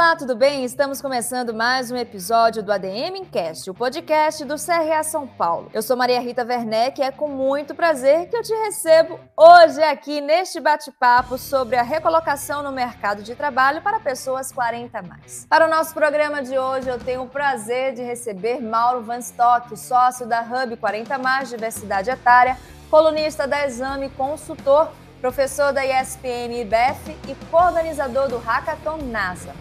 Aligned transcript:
Olá, 0.00 0.16
tudo 0.16 0.34
bem? 0.34 0.64
Estamos 0.64 1.02
começando 1.02 1.52
mais 1.52 1.90
um 1.90 1.96
episódio 1.96 2.62
do 2.62 2.72
ADM 2.72 3.18
Incast, 3.18 3.68
o 3.68 3.74
podcast 3.74 4.42
do 4.46 4.54
CRA 4.54 5.02
São 5.02 5.26
Paulo. 5.26 5.70
Eu 5.74 5.82
sou 5.82 5.94
Maria 5.94 6.18
Rita 6.22 6.42
Werneck 6.42 6.98
e 6.98 7.04
é 7.04 7.10
com 7.12 7.28
muito 7.28 7.74
prazer 7.74 8.26
que 8.30 8.34
eu 8.34 8.42
te 8.42 8.54
recebo 8.64 9.20
hoje 9.36 9.82
aqui 9.82 10.22
neste 10.22 10.58
bate-papo 10.58 11.36
sobre 11.36 11.76
a 11.76 11.82
recolocação 11.82 12.62
no 12.62 12.72
mercado 12.72 13.22
de 13.22 13.34
trabalho 13.34 13.82
para 13.82 14.00
pessoas 14.00 14.50
40 14.50 15.02
mais. 15.02 15.44
Para 15.50 15.66
o 15.66 15.70
nosso 15.70 15.92
programa 15.92 16.42
de 16.42 16.58
hoje, 16.58 16.88
eu 16.88 16.98
tenho 16.98 17.24
o 17.24 17.28
prazer 17.28 17.92
de 17.92 18.02
receber 18.02 18.58
Mauro 18.58 19.02
Van 19.02 19.18
Stock, 19.18 19.78
sócio 19.78 20.26
da 20.26 20.40
Hub 20.40 20.78
40 20.78 21.18
Mais 21.18 21.50
Diversidade 21.50 22.08
Etária, 22.08 22.56
colunista 22.90 23.46
da 23.46 23.66
Exame, 23.66 24.08
consultor 24.08 24.88
professor 25.20 25.70
da 25.70 25.84
ESPN 25.84 26.62
IBEF 26.62 27.14
e 27.28 27.34
coorganizador 27.50 28.30
do 28.30 28.38
Hackathon 28.38 28.96
NASA. 29.02 29.52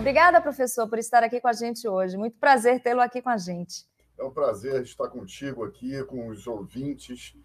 Obrigada, 0.00 0.40
professor, 0.40 0.88
por 0.88 0.98
estar 0.98 1.22
aqui 1.22 1.42
com 1.42 1.48
a 1.48 1.52
gente 1.52 1.86
hoje. 1.86 2.16
Muito 2.16 2.38
prazer 2.38 2.80
tê-lo 2.80 3.02
aqui 3.02 3.20
com 3.20 3.28
a 3.28 3.36
gente. 3.36 3.84
É 4.18 4.24
um 4.24 4.30
prazer 4.30 4.80
estar 4.80 5.08
contigo 5.08 5.62
aqui, 5.62 6.02
com 6.04 6.28
os 6.28 6.46
ouvintes 6.46 7.36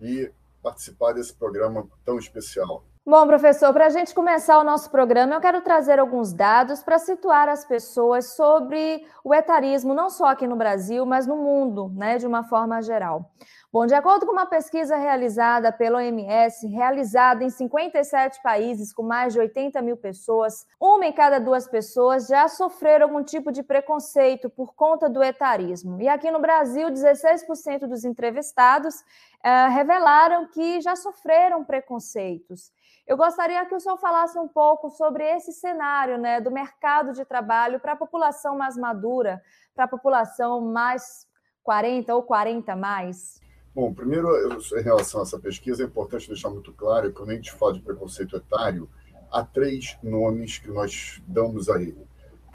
e 0.00 0.28
participar 0.60 1.12
desse 1.12 1.32
programa 1.32 1.88
tão 2.04 2.18
especial. 2.18 2.82
Bom, 3.06 3.26
professor, 3.28 3.72
para 3.72 3.86
a 3.86 3.90
gente 3.90 4.12
começar 4.12 4.58
o 4.58 4.64
nosso 4.64 4.90
programa, 4.90 5.34
eu 5.34 5.40
quero 5.40 5.60
trazer 5.62 6.00
alguns 6.00 6.32
dados 6.32 6.82
para 6.82 6.98
situar 6.98 7.48
as 7.48 7.64
pessoas 7.64 8.34
sobre 8.34 9.06
o 9.24 9.32
etarismo, 9.32 9.94
não 9.94 10.10
só 10.10 10.26
aqui 10.26 10.48
no 10.48 10.56
Brasil, 10.56 11.06
mas 11.06 11.28
no 11.28 11.36
mundo, 11.36 11.92
né, 11.94 12.18
de 12.18 12.26
uma 12.26 12.42
forma 12.42 12.82
geral. 12.82 13.32
Bom, 13.72 13.86
de 13.86 13.94
acordo 13.94 14.26
com 14.26 14.32
uma 14.32 14.46
pesquisa 14.46 14.96
realizada 14.96 15.70
pela 15.70 15.98
OMS, 15.98 16.66
realizada 16.66 17.44
em 17.44 17.50
57 17.50 18.42
países 18.42 18.92
com 18.92 19.04
mais 19.04 19.32
de 19.32 19.38
80 19.38 19.80
mil 19.80 19.96
pessoas, 19.96 20.66
uma 20.80 21.06
em 21.06 21.12
cada 21.12 21.38
duas 21.38 21.68
pessoas 21.68 22.26
já 22.26 22.48
sofreram 22.48 23.06
algum 23.06 23.22
tipo 23.22 23.52
de 23.52 23.62
preconceito 23.62 24.50
por 24.50 24.74
conta 24.74 25.08
do 25.08 25.22
etarismo. 25.22 26.02
E 26.02 26.08
aqui 26.08 26.32
no 26.32 26.40
Brasil, 26.40 26.88
16% 26.88 27.86
dos 27.86 28.04
entrevistados 28.04 28.96
uh, 28.96 29.70
revelaram 29.70 30.48
que 30.48 30.80
já 30.80 30.96
sofreram 30.96 31.64
preconceitos. 31.64 32.72
Eu 33.06 33.16
gostaria 33.16 33.64
que 33.66 33.74
o 33.76 33.78
senhor 33.78 33.98
falasse 33.98 34.36
um 34.36 34.48
pouco 34.48 34.90
sobre 34.90 35.22
esse 35.22 35.52
cenário 35.52 36.18
né, 36.18 36.40
do 36.40 36.50
mercado 36.50 37.12
de 37.12 37.24
trabalho 37.24 37.78
para 37.78 37.92
a 37.92 37.96
população 37.96 38.58
mais 38.58 38.76
madura, 38.76 39.40
para 39.76 39.84
a 39.84 39.88
população 39.88 40.60
mais 40.60 41.24
40 41.62 42.12
ou 42.16 42.24
40 42.24 42.74
mais. 42.74 43.38
Bom, 43.72 43.94
primeiro, 43.94 44.28
em 44.76 44.82
relação 44.82 45.20
a 45.20 45.22
essa 45.22 45.38
pesquisa, 45.38 45.84
é 45.84 45.86
importante 45.86 46.26
deixar 46.26 46.50
muito 46.50 46.72
claro 46.72 47.08
que 47.08 47.14
quando 47.14 47.30
a 47.30 47.34
gente 47.34 47.52
fala 47.52 47.74
de 47.74 47.80
preconceito 47.80 48.36
etário, 48.36 48.90
há 49.30 49.44
três 49.44 49.96
nomes 50.02 50.58
que 50.58 50.68
nós 50.68 51.22
damos 51.24 51.68
a 51.68 51.80
ele: 51.80 52.04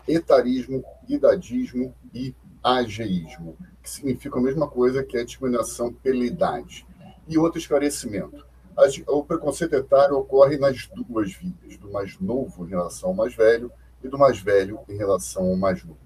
etarismo, 0.05 0.83
idadismo 1.07 1.95
e 2.13 2.35
ageísmo, 2.61 3.55
que 3.81 3.89
significam 3.89 4.41
a 4.41 4.43
mesma 4.43 4.67
coisa 4.67 5.03
que 5.03 5.17
a 5.17 5.23
discriminação 5.23 5.93
pela 5.93 6.25
idade. 6.25 6.85
E 7.29 7.37
outro 7.37 7.59
esclarecimento: 7.59 8.45
o 9.07 9.23
preconceito 9.23 9.73
etário 9.73 10.17
ocorre 10.17 10.57
nas 10.57 10.85
duas 10.87 11.31
vidas, 11.31 11.77
do 11.77 11.89
mais 11.93 12.19
novo 12.19 12.65
em 12.65 12.69
relação 12.69 13.11
ao 13.11 13.15
mais 13.15 13.33
velho 13.33 13.71
e 14.03 14.09
do 14.09 14.17
mais 14.17 14.37
velho 14.39 14.81
em 14.89 14.97
relação 14.97 15.43
ao 15.43 15.55
mais 15.55 15.81
novo. 15.81 15.97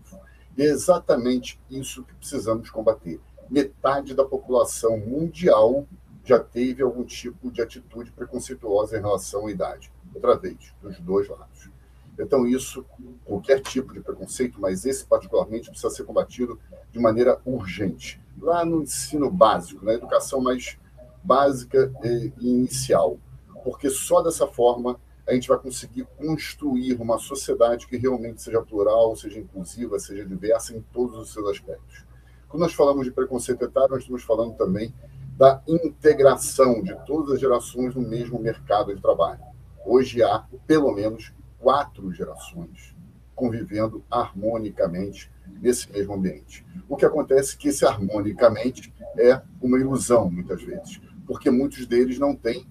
E 0.55 0.61
é 0.61 0.65
exatamente 0.65 1.59
isso 1.67 2.03
que 2.03 2.13
precisamos 2.13 2.69
combater 2.69 3.19
metade 3.49 4.13
da 4.13 4.23
população 4.23 4.97
mundial 4.97 5.87
já 6.23 6.39
teve 6.39 6.83
algum 6.83 7.03
tipo 7.03 7.51
de 7.51 7.61
atitude 7.61 8.11
preconceituosa 8.11 8.97
em 8.97 9.01
relação 9.01 9.47
à 9.47 9.51
idade. 9.51 9.91
Outra 10.13 10.37
vez, 10.37 10.73
dos 10.81 10.99
dois 10.99 11.27
lados. 11.27 11.69
Então, 12.17 12.45
isso, 12.45 12.85
qualquer 13.25 13.61
tipo 13.61 13.93
de 13.93 14.01
preconceito, 14.01 14.59
mas 14.59 14.85
esse 14.85 15.05
particularmente 15.05 15.69
precisa 15.69 15.89
ser 15.89 16.03
combatido 16.03 16.59
de 16.91 16.99
maneira 16.99 17.39
urgente. 17.45 18.21
Lá 18.41 18.65
no 18.65 18.83
ensino 18.83 19.31
básico, 19.31 19.85
na 19.85 19.93
educação 19.93 20.41
mais 20.41 20.77
básica 21.23 21.91
e 22.03 22.33
inicial. 22.39 23.17
Porque 23.63 23.89
só 23.89 24.21
dessa 24.21 24.47
forma 24.47 24.99
a 25.27 25.33
gente 25.33 25.47
vai 25.47 25.59
conseguir 25.59 26.07
construir 26.17 26.95
uma 26.95 27.19
sociedade 27.19 27.87
que 27.87 27.97
realmente 27.97 28.41
seja 28.41 28.61
plural, 28.61 29.15
seja 29.15 29.39
inclusiva, 29.39 29.99
seja 29.99 30.25
diversa 30.25 30.75
em 30.75 30.81
todos 30.91 31.15
os 31.15 31.31
seus 31.31 31.47
aspectos. 31.47 32.08
Quando 32.49 32.63
nós 32.63 32.73
falamos 32.73 33.05
de 33.05 33.11
preconceito 33.11 33.63
etário, 33.63 33.91
nós 33.91 34.01
estamos 34.01 34.23
falando 34.23 34.55
também 34.55 34.91
da 35.37 35.61
integração 35.67 36.81
de 36.81 36.95
todas 37.05 37.35
as 37.35 37.39
gerações 37.39 37.93
no 37.93 38.01
mesmo 38.01 38.39
mercado 38.39 38.93
de 38.93 38.99
trabalho. 38.99 39.39
Hoje 39.85 40.23
há, 40.23 40.43
pelo 40.65 40.91
menos, 40.91 41.31
quatro 41.59 42.11
gerações 42.11 42.95
convivendo 43.35 44.03
harmonicamente 44.09 45.31
nesse 45.61 45.89
mesmo 45.91 46.15
ambiente. 46.15 46.65
O 46.89 46.97
que 46.97 47.05
acontece 47.05 47.55
é 47.55 47.57
que 47.57 47.69
esse 47.69 47.85
harmonicamente 47.85 48.91
é 49.17 49.41
uma 49.61 49.79
ilusão, 49.79 50.29
muitas 50.29 50.61
vezes, 50.61 50.99
porque 51.25 51.51
muitos 51.51 51.85
deles 51.85 52.17
não 52.17 52.35
têm 52.35 52.67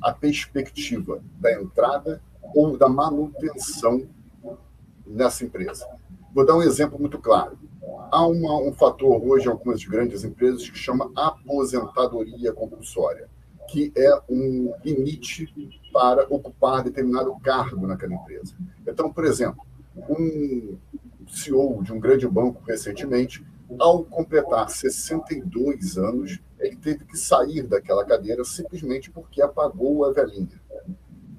a 0.00 0.12
perspectiva 0.12 1.20
da 1.38 1.52
entrada 1.52 2.22
ou 2.54 2.78
da 2.78 2.88
manutenção 2.88 4.08
nessa 5.04 5.44
empresa. 5.44 5.86
Vou 6.32 6.46
dar 6.46 6.56
um 6.56 6.62
exemplo 6.62 6.98
muito 6.98 7.18
claro. 7.18 7.58
Há 8.10 8.26
uma, 8.26 8.58
um 8.58 8.72
fator 8.72 9.22
hoje 9.22 9.46
em 9.46 9.50
algumas 9.50 9.84
grandes 9.84 10.24
empresas 10.24 10.68
que 10.68 10.78
chama 10.78 11.10
aposentadoria 11.16 12.52
compulsória, 12.52 13.28
que 13.68 13.92
é 13.96 14.20
um 14.28 14.72
limite 14.84 15.48
para 15.92 16.26
ocupar 16.28 16.82
determinado 16.82 17.34
cargo 17.40 17.86
naquela 17.86 18.14
empresa. 18.14 18.54
Então, 18.86 19.12
por 19.12 19.24
exemplo, 19.24 19.64
um 20.08 20.76
CEO 21.28 21.82
de 21.82 21.92
um 21.92 22.00
grande 22.00 22.26
banco 22.26 22.62
recentemente, 22.66 23.44
ao 23.78 24.04
completar 24.04 24.68
62 24.68 25.96
anos, 25.96 26.40
ele 26.58 26.76
teve 26.76 27.04
que 27.04 27.16
sair 27.16 27.62
daquela 27.62 28.04
cadeira 28.04 28.44
simplesmente 28.44 29.10
porque 29.10 29.40
apagou 29.40 30.04
a 30.04 30.12
velhinha. 30.12 30.60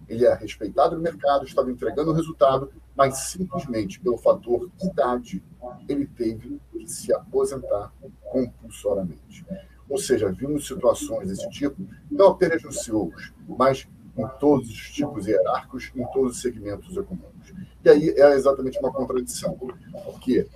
Ele 0.08 0.26
é 0.26 0.34
respeitado 0.34 0.96
no 0.96 1.02
mercado, 1.02 1.46
estava 1.46 1.72
entregando 1.72 2.12
o 2.12 2.14
resultado, 2.14 2.72
mas 2.96 3.18
simplesmente 3.18 4.00
pelo 4.00 4.18
fator 4.18 4.70
idade, 4.84 5.44
ele 5.88 6.06
teve 6.08 6.60
que 6.72 6.88
se 6.88 7.14
aposentar 7.14 7.94
compulsoriamente. 8.24 9.46
Ou 9.90 9.98
seja, 9.98 10.32
vimos 10.32 10.68
situações 10.68 11.30
desse 11.30 11.50
tipo, 11.50 11.86
não 12.10 12.30
apenas 12.30 12.64
nos 12.64 12.84
CEOs, 12.84 13.34
mas 13.48 13.88
em 14.18 14.28
todos 14.40 14.70
os 14.70 14.90
tipos 14.92 15.26
hierárquicos, 15.26 15.92
em 15.96 16.06
todos 16.14 16.36
os 16.36 16.42
segmentos 16.42 16.96
econômicos. 16.96 17.54
E 17.84 17.90
aí 17.90 18.10
é 18.10 18.34
exatamente 18.34 18.80
uma 18.80 18.92
contradição, 18.92 19.58
porque 20.06 20.48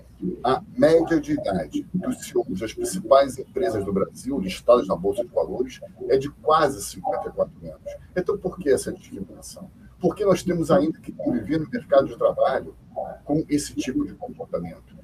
a 0.43 0.61
média 0.77 1.19
de 1.19 1.33
idade 1.33 1.85
dos 1.93 2.27
CEOs 2.27 2.59
das 2.59 2.73
principais 2.73 3.37
empresas 3.37 3.83
do 3.83 3.91
Brasil, 3.91 4.39
listadas 4.39 4.87
na 4.87 4.95
Bolsa 4.95 5.23
de 5.23 5.33
Valores, 5.33 5.79
é 6.07 6.17
de 6.17 6.29
quase 6.29 6.83
54 6.83 7.51
anos. 7.67 7.95
Então, 8.15 8.37
por 8.37 8.57
que 8.57 8.69
essa 8.69 8.93
discriminação? 8.93 9.69
Porque 10.05 10.23
nós 10.23 10.43
temos 10.43 10.69
ainda 10.69 10.99
que 10.99 11.11
conviver 11.11 11.59
no 11.59 11.67
mercado 11.67 12.07
de 12.07 12.15
trabalho 12.15 12.75
com 13.23 13.43
esse 13.49 13.73
tipo 13.73 14.05
de 14.05 14.13
comportamento. 14.13 14.95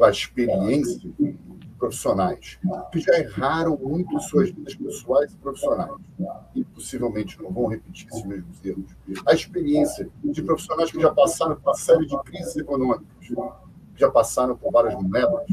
A 0.00 0.08
experiência 0.08 1.10
profissionais 1.76 2.56
que 2.92 3.00
já 3.00 3.18
erraram 3.18 3.76
muito 3.76 4.20
suas 4.20 4.50
vidas 4.50 4.76
pessoais 4.76 5.32
e 5.32 5.36
profissionais 5.38 5.90
e 6.54 6.64
possivelmente 6.64 7.42
não 7.42 7.50
vão 7.50 7.66
repetir 7.66 8.06
esses 8.08 8.24
mesmos 8.24 8.64
erros. 8.64 8.96
A 9.26 9.34
experiência 9.34 10.08
de 10.22 10.40
profissionais 10.44 10.92
que 10.92 11.00
já 11.00 11.12
passaram 11.12 11.56
por 11.56 11.70
uma 11.70 11.74
série 11.74 12.06
de 12.06 12.16
crises 12.22 12.56
econômicas, 12.56 13.04
já 13.96 14.08
passaram 14.12 14.56
por 14.56 14.70
várias 14.70 14.94
moedas, 14.94 15.44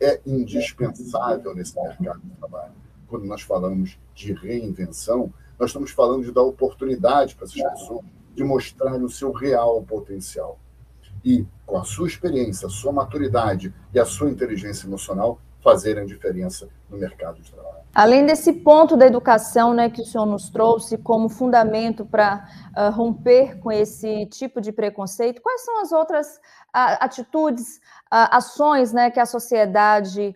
é 0.00 0.18
indispensável 0.24 1.54
nesse 1.54 1.78
mercado 1.78 2.22
de 2.22 2.30
trabalho. 2.36 2.72
Quando 3.06 3.26
nós 3.26 3.42
falamos 3.42 3.98
de 4.14 4.32
reinvenção, 4.32 5.30
nós 5.62 5.70
estamos 5.70 5.92
falando 5.92 6.24
de 6.24 6.32
dar 6.32 6.42
oportunidade 6.42 7.36
para 7.36 7.44
essas 7.44 7.62
pessoas 7.62 8.04
de 8.34 8.42
mostrarem 8.42 9.04
o 9.04 9.08
seu 9.08 9.30
real 9.30 9.80
potencial. 9.82 10.58
E, 11.24 11.46
com 11.64 11.78
a 11.78 11.84
sua 11.84 12.08
experiência, 12.08 12.66
a 12.66 12.70
sua 12.70 12.90
maturidade 12.90 13.72
e 13.94 14.00
a 14.00 14.04
sua 14.04 14.28
inteligência 14.28 14.88
emocional, 14.88 15.38
fazerem 15.62 16.04
diferença 16.04 16.68
no 16.90 16.98
mercado 16.98 17.40
de 17.40 17.52
trabalho. 17.52 17.76
Além 17.94 18.26
desse 18.26 18.52
ponto 18.52 18.96
da 18.96 19.06
educação 19.06 19.72
né, 19.72 19.88
que 19.88 20.02
o 20.02 20.04
senhor 20.04 20.26
nos 20.26 20.50
trouxe 20.50 20.98
como 20.98 21.28
fundamento 21.28 22.04
para 22.04 22.44
uh, 22.76 22.90
romper 22.90 23.60
com 23.60 23.70
esse 23.70 24.26
tipo 24.26 24.60
de 24.60 24.72
preconceito, 24.72 25.40
quais 25.40 25.64
são 25.64 25.80
as 25.80 25.92
outras 25.92 26.38
uh, 26.74 26.98
atitudes, 26.98 27.76
uh, 28.12 28.32
ações 28.32 28.92
né, 28.92 29.12
que 29.12 29.20
a 29.20 29.26
sociedade 29.26 30.34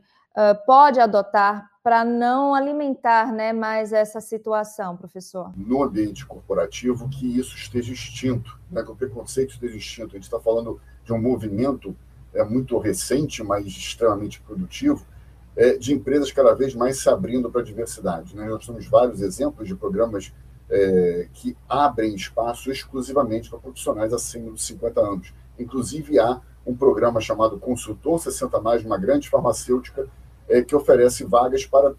pode 0.66 1.00
adotar 1.00 1.66
para 1.86 2.04
não 2.04 2.52
alimentar 2.52 3.32
né, 3.32 3.52
mais 3.52 3.92
essa 3.92 4.20
situação, 4.20 4.96
professor? 4.96 5.52
No 5.56 5.84
ambiente 5.84 6.26
corporativo, 6.26 7.08
que 7.08 7.38
isso 7.38 7.54
esteja 7.54 7.92
extinto, 7.92 8.58
né, 8.68 8.82
que 8.82 8.90
o 8.90 8.96
preconceito 8.96 9.50
esteja 9.50 9.76
extinto. 9.76 10.08
A 10.08 10.18
gente 10.18 10.24
está 10.24 10.40
falando 10.40 10.80
de 11.04 11.12
um 11.12 11.22
movimento 11.22 11.94
é 12.34 12.42
muito 12.42 12.76
recente, 12.78 13.40
mas 13.44 13.64
extremamente 13.68 14.40
produtivo, 14.40 15.06
é, 15.54 15.76
de 15.76 15.94
empresas 15.94 16.32
cada 16.32 16.52
vez 16.54 16.74
mais 16.74 17.00
se 17.00 17.08
abrindo 17.08 17.48
para 17.52 17.60
a 17.60 17.64
diversidade. 17.64 18.34
Né? 18.34 18.48
Nós 18.48 18.66
temos 18.66 18.84
vários 18.88 19.22
exemplos 19.22 19.68
de 19.68 19.76
programas 19.76 20.32
é, 20.68 21.28
que 21.32 21.56
abrem 21.68 22.16
espaço 22.16 22.68
exclusivamente 22.68 23.48
para 23.48 23.60
profissionais 23.60 24.12
acima 24.12 24.50
dos 24.50 24.66
50 24.66 25.00
anos. 25.00 25.32
Inclusive, 25.56 26.18
há 26.18 26.40
um 26.66 26.74
programa 26.74 27.20
chamado 27.20 27.60
Consultor 27.60 28.18
60 28.18 28.60
Mais, 28.60 28.84
uma 28.84 28.98
grande 28.98 29.30
farmacêutica, 29.30 30.08
é, 30.48 30.62
que 30.62 30.74
oferece 30.74 31.24
vagas 31.24 31.66
para 31.66 31.94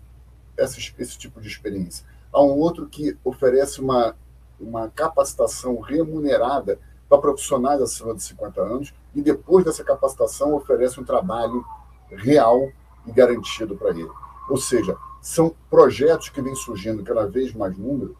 esse, 0.57 0.93
esse 0.97 1.17
tipo 1.17 1.39
de 1.39 1.47
experiência. 1.47 2.05
Há 2.31 2.41
um 2.41 2.57
outro 2.57 2.87
que 2.87 3.17
oferece 3.23 3.79
uma, 3.79 4.15
uma 4.59 4.89
capacitação 4.89 5.79
remunerada 5.79 6.79
para 7.07 7.19
profissionais 7.19 7.81
acima 7.81 8.13
de 8.13 8.23
50 8.23 8.61
anos 8.61 8.93
e 9.15 9.21
depois 9.21 9.63
dessa 9.63 9.83
capacitação 9.83 10.53
oferece 10.53 10.99
um 10.99 11.03
trabalho 11.03 11.63
real 12.09 12.69
e 13.05 13.11
garantido 13.11 13.75
para 13.75 13.91
ele. 13.91 14.09
Ou 14.49 14.57
seja, 14.57 14.97
são 15.21 15.55
projetos 15.69 16.29
que 16.29 16.41
vêm 16.41 16.55
surgindo 16.55 17.03
cada 17.03 17.25
vez 17.25 17.53
mais 17.53 17.77
número 17.77 18.17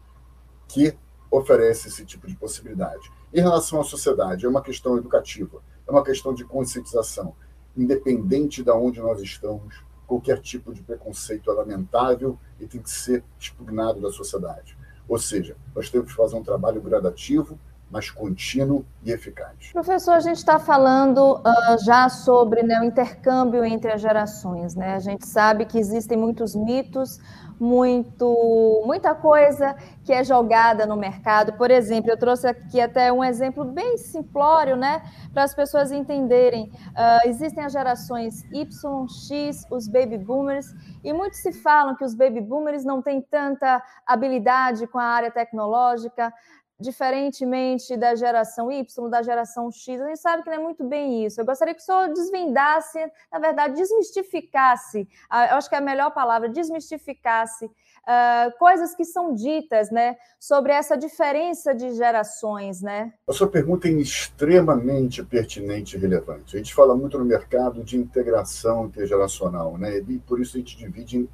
que 0.66 0.96
oferece 1.30 1.88
esse 1.88 2.04
tipo 2.04 2.26
de 2.26 2.36
possibilidade. 2.36 3.10
Em 3.32 3.40
relação 3.40 3.80
à 3.80 3.84
sociedade, 3.84 4.46
é 4.46 4.48
uma 4.48 4.62
questão 4.62 4.96
educativa, 4.96 5.62
é 5.86 5.90
uma 5.90 6.02
questão 6.02 6.32
de 6.32 6.44
conscientização. 6.44 7.34
Independente 7.76 8.62
de 8.62 8.70
onde 8.70 9.00
nós 9.00 9.20
estamos, 9.20 9.82
qualquer 10.08 10.40
tipo 10.40 10.72
de 10.72 10.82
preconceito 10.82 11.50
é 11.50 11.54
lamentável 11.54 12.38
e 12.58 12.66
tem 12.66 12.80
que 12.80 12.90
ser 12.90 13.22
expugnado 13.38 14.00
da 14.00 14.10
sociedade. 14.10 14.76
Ou 15.06 15.18
seja, 15.18 15.56
nós 15.76 15.90
temos 15.90 16.08
que 16.08 16.16
fazer 16.16 16.34
um 16.36 16.42
trabalho 16.42 16.80
gradativo, 16.80 17.58
mas 17.90 18.10
contínuo 18.10 18.84
e 19.02 19.10
eficaz. 19.10 19.70
Professor, 19.72 20.12
a 20.12 20.20
gente 20.20 20.36
está 20.38 20.58
falando 20.58 21.36
uh, 21.36 21.84
já 21.84 22.08
sobre 22.08 22.62
né, 22.62 22.80
o 22.80 22.84
intercâmbio 22.84 23.64
entre 23.64 23.92
as 23.92 24.00
gerações. 24.00 24.74
Né? 24.74 24.94
A 24.94 24.98
gente 24.98 25.26
sabe 25.26 25.64
que 25.64 25.78
existem 25.78 26.18
muitos 26.18 26.54
mitos, 26.54 27.18
muito, 27.60 28.82
muita 28.86 29.14
coisa 29.14 29.74
que 30.04 30.12
é 30.12 30.22
jogada 30.22 30.86
no 30.86 30.96
mercado. 30.96 31.52
Por 31.54 31.70
exemplo, 31.70 32.10
eu 32.10 32.16
trouxe 32.16 32.46
aqui 32.46 32.80
até 32.80 33.12
um 33.12 33.22
exemplo 33.22 33.64
bem 33.64 33.96
simplório, 33.96 34.76
né, 34.76 35.02
para 35.32 35.42
as 35.42 35.54
pessoas 35.54 35.90
entenderem. 35.90 36.70
Uh, 36.90 37.28
existem 37.28 37.64
as 37.64 37.72
gerações 37.72 38.44
Y, 38.52 39.08
X, 39.08 39.66
os 39.70 39.88
baby 39.88 40.18
boomers, 40.18 40.66
e 41.02 41.12
muitos 41.12 41.40
se 41.40 41.52
falam 41.52 41.96
que 41.96 42.04
os 42.04 42.14
baby 42.14 42.40
boomers 42.40 42.84
não 42.84 43.02
têm 43.02 43.20
tanta 43.20 43.82
habilidade 44.06 44.86
com 44.86 44.98
a 44.98 45.04
área 45.04 45.30
tecnológica 45.30 46.32
diferentemente 46.80 47.96
da 47.96 48.14
geração 48.14 48.70
Y, 48.70 49.10
da 49.10 49.20
geração 49.20 49.70
X, 49.70 50.00
a 50.00 50.06
gente 50.06 50.20
sabe 50.20 50.44
que 50.44 50.50
não 50.50 50.56
é 50.56 50.60
muito 50.60 50.84
bem 50.84 51.24
isso. 51.24 51.40
Eu 51.40 51.44
gostaria 51.44 51.74
que 51.74 51.80
o 51.80 51.84
senhor 51.84 52.08
desvendasse, 52.12 52.98
na 53.32 53.40
verdade, 53.40 53.74
desmistificasse, 53.74 55.08
eu 55.50 55.56
acho 55.56 55.68
que 55.68 55.74
é 55.74 55.78
a 55.78 55.82
melhor 55.82 56.12
palavra, 56.12 56.48
desmistificasse 56.48 57.64
uh, 57.64 58.58
coisas 58.58 58.94
que 58.94 59.04
são 59.04 59.34
ditas, 59.34 59.90
né, 59.90 60.16
sobre 60.38 60.72
essa 60.72 60.96
diferença 60.96 61.74
de 61.74 61.92
gerações, 61.94 62.80
né? 62.80 63.12
A 63.26 63.32
sua 63.32 63.48
pergunta 63.48 63.88
é 63.88 63.92
extremamente 63.92 65.24
pertinente 65.24 65.96
e 65.96 65.98
relevante. 65.98 66.56
A 66.56 66.58
gente 66.58 66.74
fala 66.74 66.96
muito 66.96 67.18
no 67.18 67.24
mercado 67.24 67.82
de 67.82 67.96
integração 67.96 68.86
intergeracional, 68.86 69.76
né, 69.76 69.98
e 69.98 70.18
por 70.20 70.40
isso 70.40 70.56
a 70.56 70.60
gente 70.60 70.76
divide 70.76 71.18
em, 71.18 71.28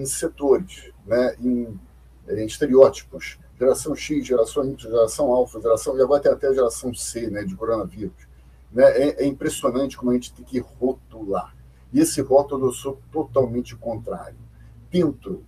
em 0.00 0.04
setores, 0.04 0.92
né, 1.06 1.34
em, 1.40 1.80
em 2.28 2.44
estereótipos 2.44 3.38
geração 3.62 3.94
X, 3.94 4.26
geração 4.26 4.64
Y, 4.64 4.76
geração 4.90 5.32
alfa, 5.32 5.60
geração, 5.60 5.96
e 5.96 6.02
agora 6.02 6.20
tem 6.20 6.32
até 6.32 6.48
a 6.48 6.54
geração 6.54 6.92
C, 6.92 7.30
né, 7.30 7.44
de 7.44 7.54
coronavírus. 7.54 8.26
Né? 8.72 8.84
É, 8.84 9.24
é, 9.24 9.26
impressionante 9.26 9.96
como 9.96 10.10
a 10.10 10.14
gente 10.14 10.32
tem 10.32 10.44
que 10.44 10.58
rotular. 10.58 11.54
E 11.92 12.00
esse 12.00 12.20
rótulo 12.20 12.66
eu 12.66 12.72
sou 12.72 13.00
totalmente 13.12 13.76
contrário. 13.76 14.38
Dentro 14.90 15.44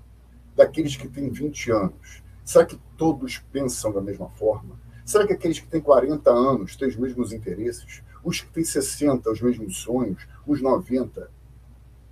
daqueles 0.55 0.97
que 0.97 1.09
têm 1.09 1.29
20 1.29 1.73
anos, 1.73 2.23
será 2.45 2.65
que 2.65 2.79
todos 2.97 3.39
pensam 3.51 3.93
da 3.93 4.01
mesma 4.01 4.29
forma? 4.31 4.79
Será 5.05 5.27
que 5.27 5.33
aqueles 5.33 5.59
que 5.59 5.67
têm 5.67 5.81
40 5.81 6.31
anos 6.31 6.77
têm 6.77 6.89
os 6.89 6.97
mesmos 6.97 7.33
interesses? 7.33 8.03
Os 8.23 8.41
que 8.41 8.51
têm 8.51 8.65
60, 8.65 9.29
os 9.31 9.41
mesmos 9.41 9.79
sonhos? 9.79 10.27
Os 10.47 10.63
90, 10.63 11.31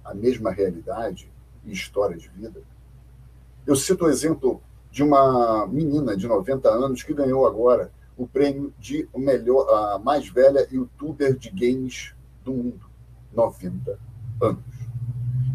a 0.05 0.15
mesma 0.15 0.51
realidade 0.51 1.31
e 1.65 1.73
história 1.73 2.17
de 2.17 2.29
vida? 2.29 2.63
Eu 3.67 3.77
cito 3.77 4.05
o 4.05 4.11
exemplo 4.11 4.61
de 4.93 5.03
uma 5.03 5.67
menina 5.67 6.15
de 6.15 6.29
90 6.29 6.69
anos 6.69 7.03
que 7.03 7.15
ganhou 7.15 7.47
agora 7.47 7.91
o 8.15 8.27
prêmio 8.27 8.75
de 8.79 9.09
melhor, 9.17 9.67
a 9.71 9.99
mais 9.99 10.29
velha 10.29 10.69
youtuber 10.71 11.35
de 11.35 11.49
games 11.49 12.15
do 12.45 12.53
mundo. 12.53 12.87
90 13.33 13.99
anos. 14.43 14.63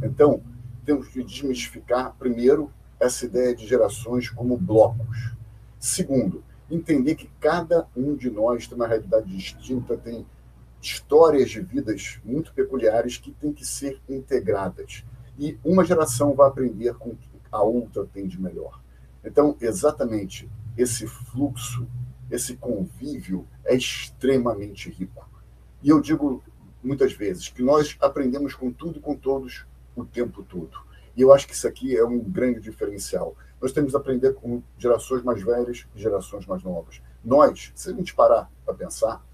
Então, 0.03 0.41
temos 0.83 1.07
que 1.09 1.23
desmistificar, 1.23 2.15
primeiro, 2.17 2.71
essa 2.99 3.25
ideia 3.25 3.55
de 3.55 3.67
gerações 3.67 4.27
como 4.27 4.57
blocos. 4.57 5.35
Segundo, 5.79 6.43
entender 6.71 7.13
que 7.13 7.29
cada 7.39 7.87
um 7.95 8.15
de 8.15 8.31
nós 8.31 8.65
tem 8.65 8.75
uma 8.75 8.87
realidade 8.87 9.27
distinta, 9.27 9.95
tem 9.95 10.25
histórias 10.81 11.51
de 11.51 11.61
vidas 11.61 12.19
muito 12.25 12.51
peculiares 12.55 13.17
que 13.17 13.31
têm 13.33 13.53
que 13.53 13.63
ser 13.63 14.01
integradas. 14.09 15.05
E 15.37 15.59
uma 15.63 15.85
geração 15.85 16.33
vai 16.33 16.47
aprender 16.47 16.95
com 16.95 17.11
o 17.11 17.15
que 17.15 17.29
a 17.51 17.61
outra 17.61 18.03
tem 18.11 18.27
de 18.27 18.41
melhor. 18.41 18.81
Então, 19.27 19.57
exatamente 19.59 20.49
esse 20.77 21.05
fluxo, 21.05 21.85
esse 22.31 22.55
convívio 22.55 23.45
é 23.65 23.75
extremamente 23.75 24.89
rico. 24.89 25.29
E 25.83 25.89
eu 25.89 25.99
digo 25.99 26.41
muitas 26.81 27.11
vezes 27.13 27.49
que 27.49 27.61
nós 27.61 27.97
aprendemos 27.99 28.53
com 28.53 28.71
tudo 28.71 28.99
e 28.99 29.01
com 29.01 29.15
todos 29.15 29.65
o 29.95 30.05
tempo 30.05 30.43
todo. 30.43 30.79
E 31.15 31.21
eu 31.21 31.33
acho 31.33 31.47
que 31.47 31.53
isso 31.53 31.67
aqui 31.67 31.97
é 31.97 32.05
um 32.05 32.19
grande 32.19 32.61
diferencial. 32.61 33.35
Nós 33.61 33.71
temos 33.71 33.91
que 33.91 33.97
aprender 33.97 34.33
com 34.33 34.61
gerações 34.77 35.23
mais 35.23 35.41
velhas 35.43 35.85
e 35.95 35.99
gerações 35.99 36.45
mais 36.45 36.63
novas. 36.63 37.01
Nós, 37.23 37.71
se 37.75 37.89
a 37.89 37.93
gente 37.93 38.15
parar 38.15 38.49
para 38.63 38.75
pensar, 38.75 39.25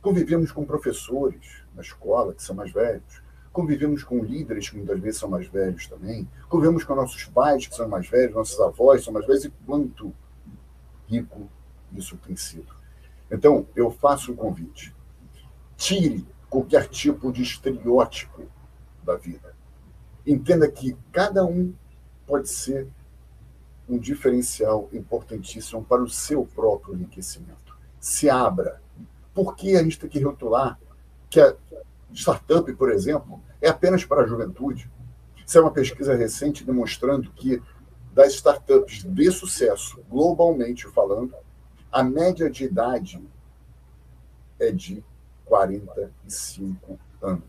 convivemos 0.00 0.50
com 0.52 0.64
professores 0.64 1.62
na 1.74 1.82
escola 1.82 2.32
que 2.32 2.42
são 2.42 2.54
mais 2.54 2.72
velhos, 2.72 3.22
convivemos 3.54 4.02
com 4.02 4.18
líderes 4.18 4.68
que 4.68 4.76
muitas 4.76 4.98
vezes 4.98 5.20
são 5.20 5.30
mais 5.30 5.46
velhos 5.46 5.86
também, 5.86 6.28
convivemos 6.48 6.82
com 6.82 6.92
nossos 6.96 7.24
pais 7.26 7.68
que 7.68 7.74
são 7.74 7.88
mais 7.88 8.08
velhos, 8.08 8.34
nossos 8.34 8.60
avós 8.60 9.04
são 9.04 9.12
mais 9.12 9.24
velhos, 9.24 9.44
e 9.44 9.50
quanto 9.64 10.12
rico 11.06 11.48
isso 11.92 12.16
tem 12.16 12.34
sido. 12.34 12.74
Então, 13.30 13.64
eu 13.76 13.92
faço 13.92 14.32
um 14.32 14.36
convite. 14.36 14.92
Tire 15.76 16.26
qualquer 16.50 16.88
tipo 16.88 17.30
de 17.30 17.42
estereótipo 17.42 18.42
da 19.04 19.14
vida. 19.14 19.54
Entenda 20.26 20.68
que 20.68 20.96
cada 21.12 21.44
um 21.44 21.72
pode 22.26 22.48
ser 22.48 22.88
um 23.88 23.98
diferencial 23.98 24.88
importantíssimo 24.92 25.84
para 25.84 26.02
o 26.02 26.10
seu 26.10 26.44
próprio 26.44 26.94
enriquecimento. 26.94 27.78
Se 28.00 28.28
abra. 28.28 28.82
Por 29.32 29.54
que 29.54 29.76
a 29.76 29.82
gente 29.82 29.98
tem 30.00 30.10
que 30.10 30.20
rotular 30.20 30.76
que 31.30 31.40
a 31.40 31.54
startup, 32.14 32.72
por 32.74 32.90
exemplo, 32.90 33.42
é 33.60 33.68
apenas 33.68 34.04
para 34.04 34.22
a 34.22 34.26
juventude. 34.26 34.90
Isso 35.46 35.58
é 35.58 35.60
uma 35.60 35.70
pesquisa 35.70 36.14
recente 36.14 36.64
demonstrando 36.64 37.30
que 37.32 37.62
das 38.12 38.34
startups 38.34 39.04
de 39.04 39.30
sucesso, 39.30 40.00
globalmente 40.08 40.86
falando, 40.88 41.34
a 41.90 42.02
média 42.02 42.48
de 42.48 42.64
idade 42.64 43.22
é 44.58 44.70
de 44.70 45.04
45 45.44 46.98
anos. 47.20 47.44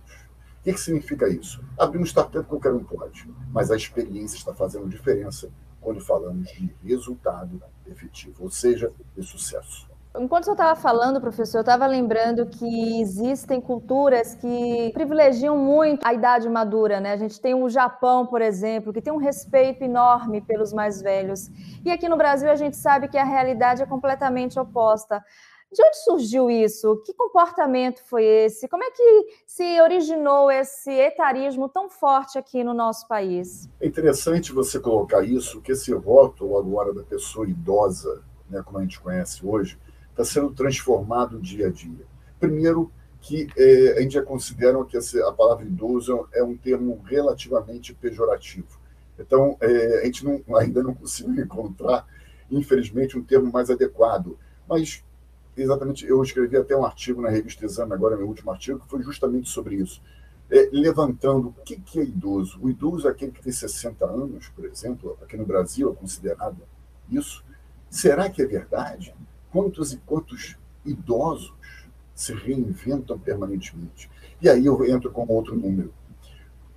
O 0.59 0.63
que, 0.63 0.73
que 0.73 0.79
significa 0.79 1.29
isso? 1.29 1.63
Abrir 1.77 1.99
uma 1.99 2.07
startup 2.07 2.47
qualquer 2.47 2.73
um 2.73 2.83
pode, 2.83 3.31
mas 3.51 3.69
a 3.69 3.75
experiência 3.75 4.35
está 4.35 4.53
fazendo 4.53 4.89
diferença 4.89 5.51
quando 5.79 6.01
falamos 6.01 6.49
de 6.51 6.73
resultado 6.83 7.61
efetivo, 7.85 8.43
ou 8.43 8.49
seja, 8.49 8.91
de 9.15 9.21
sucesso. 9.21 9.87
Enquanto 10.17 10.47
eu 10.47 10.53
estava 10.53 10.79
falando, 10.79 11.19
professor, 11.19 11.57
eu 11.57 11.61
estava 11.61 11.85
lembrando 11.85 12.45
que 12.45 13.01
existem 13.01 13.59
culturas 13.59 14.33
que 14.35 14.91
privilegiam 14.93 15.57
muito 15.57 16.05
a 16.05 16.13
idade 16.13 16.47
madura, 16.47 16.99
né? 16.99 17.11
A 17.11 17.17
gente 17.17 17.39
tem 17.41 17.53
o 17.53 17.69
Japão, 17.69 18.25
por 18.25 18.41
exemplo, 18.41 18.93
que 18.93 19.01
tem 19.01 19.11
um 19.11 19.17
respeito 19.17 19.83
enorme 19.83 20.41
pelos 20.41 20.71
mais 20.71 21.01
velhos. 21.01 21.49
E 21.83 21.91
aqui 21.91 22.07
no 22.07 22.17
Brasil 22.17 22.49
a 22.49 22.55
gente 22.55 22.77
sabe 22.77 23.07
que 23.07 23.17
a 23.17 23.25
realidade 23.25 23.81
é 23.81 23.85
completamente 23.85 24.59
oposta. 24.59 25.23
De 25.71 25.83
onde 25.83 25.97
surgiu 26.03 26.49
isso? 26.49 27.01
Que 27.05 27.13
comportamento 27.13 28.01
foi 28.05 28.23
esse? 28.23 28.67
Como 28.69 28.83
é 28.83 28.91
que 28.91 29.25
se 29.45 29.81
originou 29.81 30.49
esse 30.49 30.91
etarismo 30.91 31.67
tão 31.67 31.89
forte 31.89 32.37
aqui 32.37 32.63
no 32.63 32.73
nosso 32.73 33.05
país? 33.07 33.67
É 33.81 33.87
interessante 33.87 34.53
você 34.53 34.79
colocar 34.79 35.23
isso, 35.23 35.61
que 35.61 35.73
esse 35.73 35.91
rótulo 35.93 36.57
agora 36.57 36.93
da 36.93 37.03
pessoa 37.03 37.49
idosa, 37.49 38.23
né, 38.49 38.61
como 38.63 38.77
a 38.77 38.81
gente 38.81 39.01
conhece 39.01 39.45
hoje, 39.45 39.77
está 40.15 40.23
sendo 40.23 40.49
transformado 40.51 41.39
dia 41.41 41.67
a 41.67 41.69
dia. 41.69 42.05
Primeiro, 42.39 42.89
que 43.19 43.47
é, 43.57 43.97
a 43.97 44.09
já 44.09 44.21
considera 44.21 44.83
que 44.85 44.97
a 44.97 45.31
palavra 45.31 45.65
idoso 45.65 46.27
é 46.33 46.41
um 46.41 46.55
termo 46.55 47.01
relativamente 47.05 47.93
pejorativo. 47.93 48.79
Então, 49.19 49.57
é, 49.59 50.01
a 50.01 50.05
gente 50.05 50.23
não, 50.23 50.41
ainda 50.57 50.81
não 50.81 50.93
conseguiu 50.93 51.35
encontrar, 51.43 52.07
infelizmente, 52.49 53.17
um 53.17 53.23
termo 53.23 53.51
mais 53.51 53.69
adequado. 53.69 54.37
Mas 54.67 55.03
exatamente, 55.57 56.05
eu 56.05 56.21
escrevi 56.21 56.57
até 56.57 56.75
um 56.75 56.85
artigo 56.85 57.21
na 57.21 57.29
revista 57.29 57.65
Exame, 57.65 57.93
agora 57.93 58.17
meu 58.17 58.27
último 58.27 58.51
artigo, 58.51 58.79
que 58.79 58.89
foi 58.89 59.01
justamente 59.03 59.49
sobre 59.49 59.75
isso. 59.75 60.01
É, 60.49 60.69
levantando 60.71 61.47
o 61.47 61.63
que, 61.63 61.77
que 61.77 61.99
é 61.99 62.03
idoso. 62.03 62.59
O 62.61 62.69
idoso 62.69 63.07
é 63.07 63.11
aquele 63.11 63.31
que 63.31 63.41
tem 63.41 63.51
60 63.51 64.05
anos, 64.05 64.49
por 64.49 64.65
exemplo, 64.65 65.17
aqui 65.21 65.35
no 65.35 65.45
Brasil 65.45 65.91
é 65.91 65.95
considerado 65.95 66.61
isso. 67.09 67.43
Será 67.89 68.29
que 68.29 68.41
é 68.41 68.45
verdade? 68.45 69.15
Quantos 69.55 69.93
e 69.93 69.97
quantos 70.05 70.57
idosos 70.83 71.53
se 72.13 72.33
reinventam 72.33 73.17
permanentemente? 73.17 74.11
E 74.41 74.49
aí 74.49 74.65
eu 74.65 74.83
entro 74.83 75.09
com 75.09 75.25
outro 75.27 75.55
número. 75.55 75.93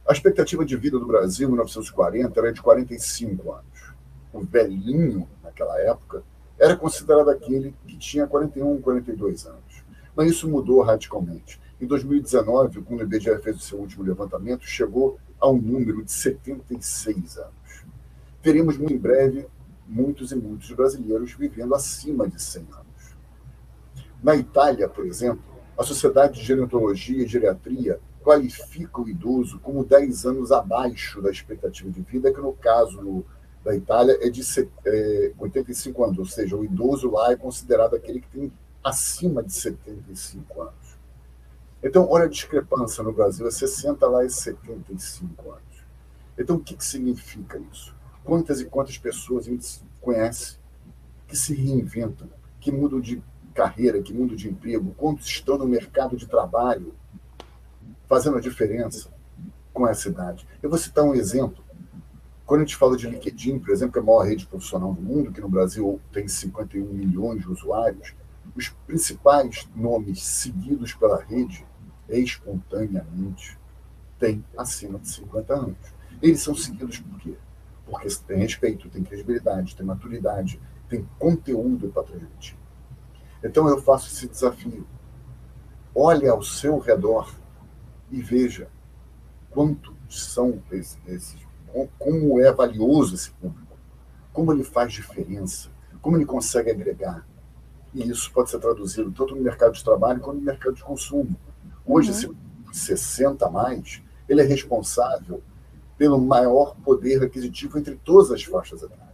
A 0.08 0.12
expectativa 0.12 0.64
de 0.64 0.76
vida 0.76 0.96
do 0.96 1.04
Brasil 1.04 1.48
em 1.48 1.50
1940 1.50 2.38
era 2.38 2.52
de 2.52 2.62
45 2.62 3.50
anos. 3.50 3.92
O 4.32 4.44
velhinho, 4.44 5.28
naquela 5.42 5.76
época, 5.80 6.22
era 6.56 6.76
considerado 6.76 7.30
aquele 7.30 7.74
que 7.84 7.98
tinha 7.98 8.28
41, 8.28 8.80
42 8.80 9.46
anos. 9.46 9.82
Mas 10.14 10.30
isso 10.30 10.48
mudou 10.48 10.80
radicalmente. 10.80 11.60
Em 11.80 11.86
2019, 11.88 12.82
quando 12.82 13.00
o 13.00 13.02
IBGE 13.02 13.42
fez 13.42 13.56
o 13.56 13.60
seu 13.60 13.78
último 13.80 14.04
levantamento, 14.04 14.62
chegou 14.62 15.18
a 15.40 15.50
um 15.50 15.60
número 15.60 16.04
de 16.04 16.12
76 16.12 17.38
anos. 17.38 17.84
Teremos 18.40 18.78
muito 18.78 18.92
em 18.92 18.98
breve 18.98 19.48
muitos 19.88 20.30
e 20.32 20.36
muitos 20.36 20.70
brasileiros 20.72 21.32
vivendo 21.32 21.74
acima 21.74 22.28
de 22.28 22.40
100 22.40 22.62
anos. 22.62 23.16
Na 24.22 24.36
Itália, 24.36 24.88
por 24.88 25.06
exemplo, 25.06 25.42
a 25.76 25.82
Sociedade 25.82 26.40
de 26.40 26.44
Gerontologia 26.44 27.24
e 27.24 27.26
Geriatria 27.26 28.00
qualifica 28.22 29.00
o 29.00 29.08
idoso 29.08 29.58
como 29.60 29.84
10 29.84 30.26
anos 30.26 30.52
abaixo 30.52 31.22
da 31.22 31.30
expectativa 31.30 31.90
de 31.90 32.02
vida, 32.02 32.32
que 32.32 32.40
no 32.40 32.52
caso 32.52 33.24
da 33.64 33.74
Itália 33.74 34.18
é 34.20 34.28
de 34.28 34.42
85 35.38 36.02
é, 36.02 36.06
anos, 36.06 36.18
ou 36.18 36.26
seja, 36.26 36.56
o 36.56 36.64
idoso 36.64 37.10
lá 37.10 37.32
é 37.32 37.36
considerado 37.36 37.94
aquele 37.94 38.20
que 38.20 38.28
tem 38.28 38.52
acima 38.84 39.42
de 39.42 39.52
75 39.52 40.62
anos. 40.62 40.98
Então, 41.82 42.08
olha 42.10 42.24
a 42.24 42.28
discrepância 42.28 43.04
no 43.04 43.12
Brasil, 43.12 43.46
é 43.46 43.50
60 43.50 44.06
lá 44.06 44.24
e 44.24 44.30
75 44.30 45.50
anos. 45.50 45.62
Então, 46.36 46.56
o 46.56 46.60
que, 46.60 46.76
que 46.76 46.84
significa 46.84 47.60
isso? 47.72 47.94
Quantas 48.28 48.60
e 48.60 48.66
quantas 48.66 48.98
pessoas 48.98 49.46
a 49.46 49.50
gente 49.50 49.80
conhece 50.02 50.58
que 51.26 51.34
se 51.34 51.54
reinventam, 51.54 52.28
que 52.60 52.70
mudam 52.70 53.00
de 53.00 53.22
carreira, 53.54 54.02
que 54.02 54.12
mudam 54.12 54.36
de 54.36 54.50
emprego, 54.50 54.94
quantos 54.98 55.24
estão 55.24 55.56
no 55.56 55.66
mercado 55.66 56.14
de 56.14 56.26
trabalho 56.26 56.94
fazendo 58.06 58.36
a 58.36 58.40
diferença 58.42 59.08
com 59.72 59.88
essa 59.88 60.10
idade. 60.10 60.46
Eu 60.62 60.68
vou 60.68 60.78
citar 60.78 61.04
um 61.04 61.14
exemplo. 61.14 61.64
Quando 62.44 62.60
a 62.60 62.64
gente 62.64 62.76
fala 62.76 62.98
de 62.98 63.08
LinkedIn, 63.08 63.60
por 63.60 63.70
exemplo, 63.70 63.94
que 63.94 63.98
é 63.98 64.02
a 64.02 64.04
maior 64.04 64.26
rede 64.26 64.46
profissional 64.46 64.92
do 64.92 65.00
mundo, 65.00 65.32
que 65.32 65.40
no 65.40 65.48
Brasil 65.48 65.98
tem 66.12 66.28
51 66.28 66.84
milhões 66.84 67.40
de 67.40 67.48
usuários, 67.48 68.14
os 68.54 68.68
principais 68.86 69.66
nomes 69.74 70.22
seguidos 70.22 70.92
pela 70.92 71.24
rede, 71.24 71.64
espontaneamente, 72.06 73.58
têm 74.18 74.44
acima 74.54 74.98
de 74.98 75.08
50 75.08 75.54
anos. 75.54 75.78
Eles 76.20 76.42
são 76.42 76.54
seguidos 76.54 76.98
por 76.98 77.18
quê? 77.20 77.34
Porque 77.88 78.08
tem 78.26 78.38
respeito, 78.38 78.88
tem 78.88 79.02
credibilidade, 79.02 79.74
tem 79.74 79.86
maturidade, 79.86 80.60
tem 80.88 81.08
conteúdo 81.18 81.88
para 81.88 82.02
transmitir. 82.02 82.56
Então 83.42 83.68
eu 83.68 83.80
faço 83.80 84.08
esse 84.08 84.28
desafio. 84.28 84.86
Olhe 85.94 86.28
ao 86.28 86.42
seu 86.42 86.78
redor 86.78 87.34
e 88.10 88.20
veja 88.20 88.68
quanto 89.50 89.94
são 90.08 90.62
esses, 90.70 90.98
como 91.98 92.40
é 92.40 92.52
valioso 92.52 93.14
esse 93.14 93.30
público, 93.32 93.76
como 94.32 94.52
ele 94.52 94.64
faz 94.64 94.92
diferença, 94.92 95.70
como 96.00 96.16
ele 96.16 96.26
consegue 96.26 96.70
agregar. 96.70 97.26
E 97.94 98.08
isso 98.08 98.30
pode 98.32 98.50
ser 98.50 98.58
traduzido 98.58 99.10
tanto 99.10 99.34
no 99.34 99.42
mercado 99.42 99.72
de 99.72 99.82
trabalho 99.82 100.20
quanto 100.20 100.38
no 100.38 100.44
mercado 100.44 100.74
de 100.74 100.84
consumo. 100.84 101.34
Hoje, 101.84 102.10
uhum. 102.26 102.34
esse 102.70 102.96
60 102.96 103.48
mais, 103.50 104.02
ele 104.28 104.42
é 104.42 104.44
responsável 104.44 105.42
pelo 105.98 106.18
maior 106.18 106.74
poder 106.76 107.22
aquisitivo 107.22 107.78
entre 107.78 107.96
todas 107.96 108.30
as 108.30 108.42
faixas 108.42 108.82
etárias. 108.82 109.08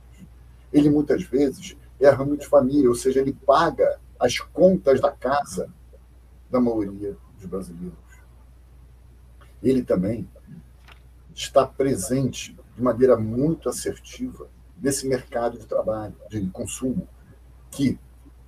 Ele 0.72 0.90
muitas 0.90 1.24
vezes 1.24 1.76
é 1.98 2.08
ramo 2.10 2.36
de 2.36 2.46
família, 2.46 2.88
ou 2.88 2.94
seja, 2.94 3.20
ele 3.20 3.32
paga 3.32 3.98
as 4.20 4.38
contas 4.38 5.00
da 5.00 5.10
casa 5.10 5.68
da 6.50 6.60
maioria 6.60 7.16
dos 7.36 7.46
brasileiros 7.46 8.04
ele 9.64 9.82
também 9.82 10.28
está 11.34 11.66
presente 11.66 12.56
de 12.76 12.82
maneira 12.82 13.16
muito 13.16 13.68
assertiva 13.68 14.48
nesse 14.80 15.08
mercado 15.08 15.58
de 15.58 15.66
trabalho, 15.66 16.14
de 16.28 16.46
consumo, 16.50 17.08
que 17.70 17.98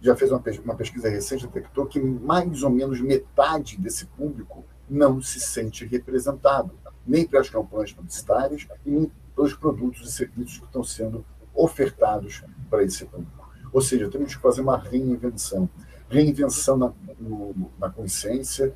já 0.01 0.15
fez 0.15 0.31
uma, 0.31 0.77
pesquisa 0.77 1.09
recente, 1.09 1.47
detectou 1.47 1.87
que 1.87 2.01
mais 2.01 2.63
ou 2.63 2.71
menos 2.71 3.01
metade 3.01 3.79
desse 3.79 4.07
público 4.07 4.65
não 4.89 5.21
se 5.23 5.41
sente 5.41 5.87
representado, 5.87 6.73
nem 7.07 7.27
pelas 7.27 7.49
campanhas 7.49 7.93
publicitárias 7.93 8.67
e 8.85 8.91
nem 8.91 9.13
pelos 9.35 9.55
produtos 9.55 10.09
e 10.09 10.13
serviços 10.13 10.59
que 10.59 10.65
estão 10.65 10.83
sendo 10.83 11.25
ofertados 11.55 12.43
para 12.69 12.83
esse 12.83 13.05
público. 13.05 13.49
Ou 13.73 13.81
seja, 13.81 14.11
temos 14.11 14.35
que 14.35 14.41
fazer 14.41 14.63
uma 14.63 14.79
reinvenção. 14.79 15.69
Reinvenção 16.09 16.77
na, 16.77 16.93
no, 17.19 17.71
na 17.79 17.91
consciência 17.91 18.75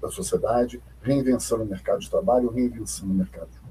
da 0.00 0.10
sociedade, 0.10 0.82
reinvenção 1.00 1.58
no 1.58 1.64
mercado 1.64 2.00
de 2.00 2.10
trabalho, 2.10 2.50
reinvenção 2.50 3.06
no 3.06 3.14
mercado 3.14 3.48
de. 3.48 3.61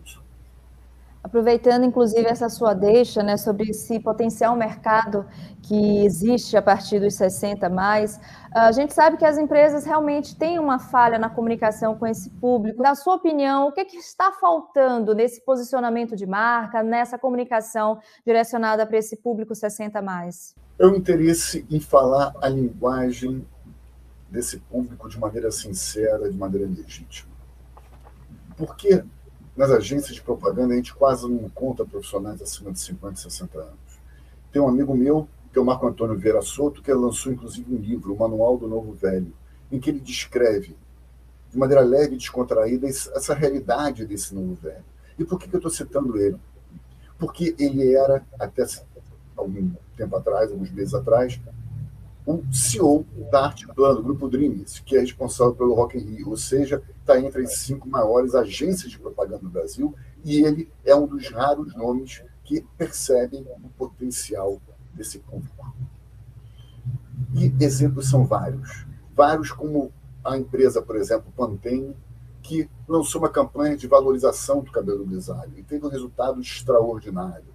Aproveitando, 1.23 1.85
inclusive, 1.85 2.25
essa 2.25 2.49
sua 2.49 2.73
deixa 2.73 3.21
né, 3.21 3.37
sobre 3.37 3.69
esse 3.69 3.99
potencial 3.99 4.55
mercado 4.55 5.25
que 5.61 6.03
existe 6.03 6.57
a 6.57 6.61
partir 6.61 6.99
dos 6.99 7.13
60 7.13 7.69
mais, 7.69 8.19
a 8.51 8.71
gente 8.71 8.91
sabe 8.91 9.17
que 9.17 9.25
as 9.25 9.37
empresas 9.37 9.85
realmente 9.85 10.35
têm 10.35 10.57
uma 10.57 10.79
falha 10.79 11.19
na 11.19 11.29
comunicação 11.29 11.95
com 11.95 12.07
esse 12.07 12.29
público. 12.31 12.81
Na 12.81 12.95
sua 12.95 13.15
opinião, 13.15 13.67
o 13.67 13.71
que, 13.71 13.81
é 13.81 13.85
que 13.85 13.97
está 13.97 14.31
faltando 14.31 15.13
nesse 15.13 15.45
posicionamento 15.45 16.15
de 16.15 16.25
marca, 16.25 16.81
nessa 16.81 17.19
comunicação 17.19 17.99
direcionada 18.25 18.85
para 18.87 18.97
esse 18.97 19.15
público 19.15 19.53
60 19.53 20.01
mais? 20.01 20.55
É 20.79 20.85
o 20.87 20.95
interesse 20.95 21.65
em 21.69 21.79
falar 21.79 22.33
a 22.41 22.49
linguagem 22.49 23.47
desse 24.27 24.57
público 24.57 25.07
de 25.07 25.19
maneira 25.19 25.51
sincera, 25.51 26.31
de 26.31 26.37
maneira 26.37 26.67
legítima. 26.67 27.29
Porque 28.57 29.03
nas 29.55 29.71
agências 29.71 30.15
de 30.15 30.21
propaganda 30.21 30.73
a 30.73 30.77
gente 30.77 30.93
quase 30.93 31.27
não 31.27 31.45
encontra 31.45 31.85
profissionais 31.85 32.41
acima 32.41 32.71
de 32.71 32.79
50, 32.79 33.15
60 33.17 33.59
anos. 33.59 34.01
Tem 34.51 34.61
um 34.61 34.67
amigo 34.67 34.95
meu, 34.95 35.27
que 35.51 35.59
é 35.59 35.61
o 35.61 35.65
Marco 35.65 35.87
Antônio 35.87 36.17
Vieira 36.17 36.41
Soto, 36.41 36.81
que 36.81 36.93
lançou 36.93 37.31
inclusive 37.31 37.73
um 37.73 37.77
livro, 37.77 38.13
o 38.13 38.19
Manual 38.19 38.57
do 38.57 38.67
Novo 38.67 38.93
Velho, 38.93 39.33
em 39.71 39.79
que 39.79 39.89
ele 39.89 39.99
descreve 39.99 40.75
de 41.51 41.57
maneira 41.57 41.81
leve 41.81 42.15
e 42.15 42.17
descontraída 42.17 42.87
essa 42.87 43.33
realidade 43.33 44.05
desse 44.05 44.33
novo 44.33 44.55
velho. 44.55 44.83
E 45.19 45.25
por 45.25 45.37
que, 45.37 45.49
que 45.49 45.55
eu 45.55 45.59
estou 45.59 45.71
citando 45.71 46.17
ele? 46.17 46.37
Porque 47.19 47.53
ele 47.59 47.93
era, 47.93 48.25
até 48.39 48.65
algum 49.35 49.71
tempo 49.97 50.15
atrás, 50.15 50.49
alguns 50.49 50.71
meses 50.71 50.93
atrás, 50.93 51.39
o 52.25 52.43
CEO 52.51 53.05
da 53.31 53.45
Arte 53.45 53.67
Plan, 53.67 53.95
do 53.95 54.03
Grupo 54.03 54.29
Dreams, 54.29 54.81
que 54.81 54.95
é 54.95 54.99
responsável 54.99 55.55
pelo 55.55 55.73
Rock 55.73 55.97
in 55.97 56.01
Rio, 56.01 56.29
ou 56.29 56.37
seja, 56.37 56.81
está 56.99 57.19
entre 57.19 57.43
as 57.43 57.57
cinco 57.57 57.89
maiores 57.89 58.35
agências 58.35 58.91
de 58.91 58.99
propaganda 58.99 59.39
do 59.39 59.49
Brasil, 59.49 59.95
e 60.23 60.43
ele 60.43 60.69
é 60.85 60.95
um 60.95 61.07
dos 61.07 61.29
raros 61.29 61.75
nomes 61.75 62.23
que 62.43 62.65
percebem 62.77 63.45
o 63.63 63.69
potencial 63.69 64.61
desse 64.93 65.19
público. 65.19 65.73
E 67.33 67.53
exemplos 67.63 68.09
são 68.09 68.25
vários. 68.25 68.85
Vários 69.15 69.51
como 69.51 69.91
a 70.23 70.37
empresa, 70.37 70.81
por 70.81 70.95
exemplo, 70.95 71.31
Pantene, 71.35 71.95
que 72.41 72.69
lançou 72.87 73.21
uma 73.21 73.29
campanha 73.29 73.75
de 73.75 73.87
valorização 73.87 74.61
do 74.61 74.71
cabelo 74.71 75.05
grisalho 75.05 75.53
e 75.57 75.63
teve 75.63 75.85
um 75.85 75.89
resultado 75.89 76.41
extraordinário 76.41 77.50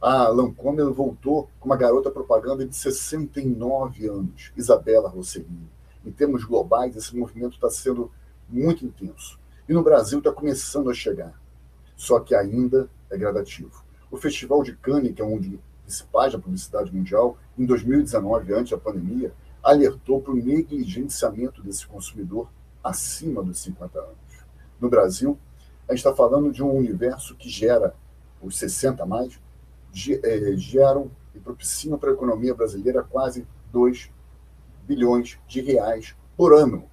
a 0.00 0.28
Lancôme 0.28 0.82
voltou 0.92 1.50
com 1.60 1.68
uma 1.68 1.76
garota 1.76 2.10
propaganda 2.10 2.66
de 2.66 2.74
69 2.74 4.08
anos, 4.08 4.50
Isabela 4.56 5.10
Rossellini. 5.10 5.68
Em 6.04 6.10
termos 6.10 6.44
globais, 6.44 6.96
esse 6.96 7.14
movimento 7.14 7.54
está 7.54 7.68
sendo 7.68 8.10
muito 8.48 8.84
intenso. 8.84 9.38
E 9.68 9.74
no 9.74 9.82
Brasil 9.82 10.18
está 10.18 10.32
começando 10.32 10.88
a 10.88 10.94
chegar. 10.94 11.38
Só 11.96 12.18
que 12.18 12.34
ainda 12.34 12.88
é 13.10 13.18
gradativo. 13.18 13.84
O 14.10 14.16
Festival 14.16 14.62
de 14.62 14.74
Cannes, 14.74 15.14
que 15.14 15.20
é 15.20 15.24
um 15.24 15.38
dos 15.38 15.60
principais 15.84 16.32
da 16.32 16.38
publicidade 16.38 16.94
mundial, 16.94 17.36
em 17.58 17.66
2019, 17.66 18.54
antes 18.54 18.70
da 18.70 18.78
pandemia, 18.78 19.34
alertou 19.62 20.22
para 20.22 20.32
o 20.32 20.36
negligenciamento 20.36 21.62
desse 21.62 21.86
consumidor 21.86 22.48
acima 22.82 23.42
dos 23.42 23.58
50 23.58 23.98
anos. 23.98 24.16
No 24.80 24.88
Brasil, 24.88 25.38
a 25.86 25.92
gente 25.92 25.98
está 25.98 26.14
falando 26.14 26.50
de 26.50 26.62
um 26.62 26.74
universo 26.74 27.36
que 27.36 27.50
gera 27.50 27.94
os 28.40 28.56
60 28.58 29.04
mais, 29.04 29.34
é, 29.34 29.40
geram 29.92 31.10
e 31.34 31.38
propiciam 31.38 31.98
para 31.98 32.10
a 32.10 32.14
economia 32.14 32.54
brasileira 32.54 33.02
quase 33.02 33.46
2 33.72 34.10
bilhões 34.86 35.38
de 35.46 35.60
reais 35.60 36.14
por 36.36 36.54
ano. 36.54 36.84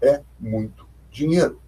É 0.00 0.22
muito 0.38 0.86
dinheiro. 1.10 1.60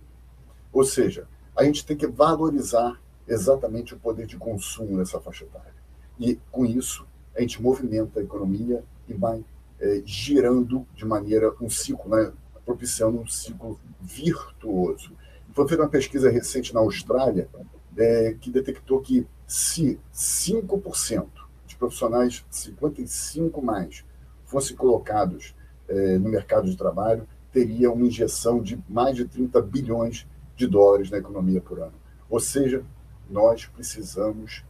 Ou 0.73 0.85
seja, 0.85 1.29
a 1.57 1.65
gente 1.65 1.85
tem 1.85 1.97
que 1.97 2.07
valorizar 2.07 3.01
exatamente 3.27 3.95
o 3.95 3.99
poder 3.99 4.27
de 4.27 4.37
consumo 4.37 4.97
nessa 4.97 5.21
faixa 5.21 5.45
etária. 5.45 5.75
E, 6.19 6.39
com 6.51 6.65
isso, 6.65 7.07
a 7.37 7.41
gente 7.41 7.63
movimenta 7.63 8.21
a 8.21 8.23
economia 8.23 8.85
e 9.09 9.15
vai 9.15 9.45
é, 9.81 10.03
girando 10.05 10.87
de 10.95 11.05
maneira 11.05 11.55
um 11.61 11.69
ciclo, 11.69 12.09
né, 12.11 12.33
propiciando 12.65 13.19
um 13.19 13.27
ciclo 13.27 13.79
virtuoso. 14.01 15.13
Foi 15.53 15.69
feita 15.69 15.83
uma 15.83 15.89
pesquisa 15.89 16.31
recente 16.31 16.73
na 16.73 16.81
Austrália 16.81 17.49
é, 17.97 18.35
que 18.41 18.51
detectou 18.51 19.01
que 19.01 19.27
se 19.53 20.01
5% 20.15 21.27
de 21.67 21.77
profissionais, 21.77 22.43
55 22.51 23.61
mais, 23.61 24.03
fossem 24.47 24.75
colocados 24.75 25.55
é, 25.87 26.17
no 26.17 26.31
mercado 26.31 26.71
de 26.71 26.75
trabalho, 26.75 27.29
teria 27.53 27.93
uma 27.93 28.07
injeção 28.07 28.63
de 28.63 28.83
mais 28.89 29.15
de 29.15 29.27
30 29.27 29.61
bilhões 29.61 30.27
de 30.57 30.67
dólares 30.67 31.11
na 31.11 31.19
economia 31.19 31.61
por 31.61 31.81
ano. 31.81 31.93
Ou 32.31 32.41
seja, 32.41 32.83
nós 33.29 33.67
precisamos 33.67 34.65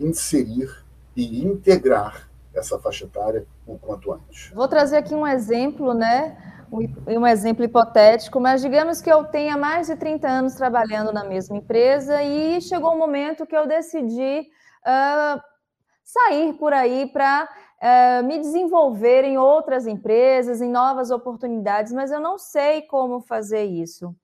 inserir 0.00 0.84
e 1.14 1.44
integrar 1.44 2.28
essa 2.52 2.80
faixa 2.80 3.04
etária 3.04 3.46
o 3.64 3.78
quanto 3.78 4.12
antes. 4.12 4.50
Vou 4.52 4.66
trazer 4.66 4.96
aqui 4.96 5.14
um 5.14 5.24
exemplo, 5.24 5.94
né? 5.94 6.55
Um, 6.72 7.26
exemplo 7.26 7.64
hipotético, 7.64 8.40
mas 8.40 8.60
digamos 8.60 9.00
que 9.00 9.10
eu 9.10 9.24
tenha 9.24 9.56
mais 9.56 9.86
de 9.86 9.96
30 9.96 10.28
anos 10.28 10.54
trabalhando 10.54 11.12
na 11.12 11.22
mesma 11.22 11.56
empresa 11.56 12.22
e 12.22 12.60
chegou 12.60 12.92
um 12.92 12.98
momento 12.98 13.46
que 13.46 13.56
eu 13.56 13.66
decidi 13.66 14.48
uh, 14.82 15.40
sair 16.02 16.54
por 16.54 16.72
aí 16.72 17.06
para 17.12 17.44
uh, 17.44 17.48
ah, 17.80 18.22
me 18.22 18.38
desenvolver 18.38 19.24
em 19.24 19.38
outras 19.38 19.86
empresas, 19.86 20.60
em 20.60 20.70
novas 20.70 21.10
oportunidades, 21.10 21.92
mas 21.92 22.10
eu 22.10 22.20
não 22.20 22.36
sei 22.36 22.82
como 22.82 23.20
fazer 23.20 23.64
isso. 23.64 24.14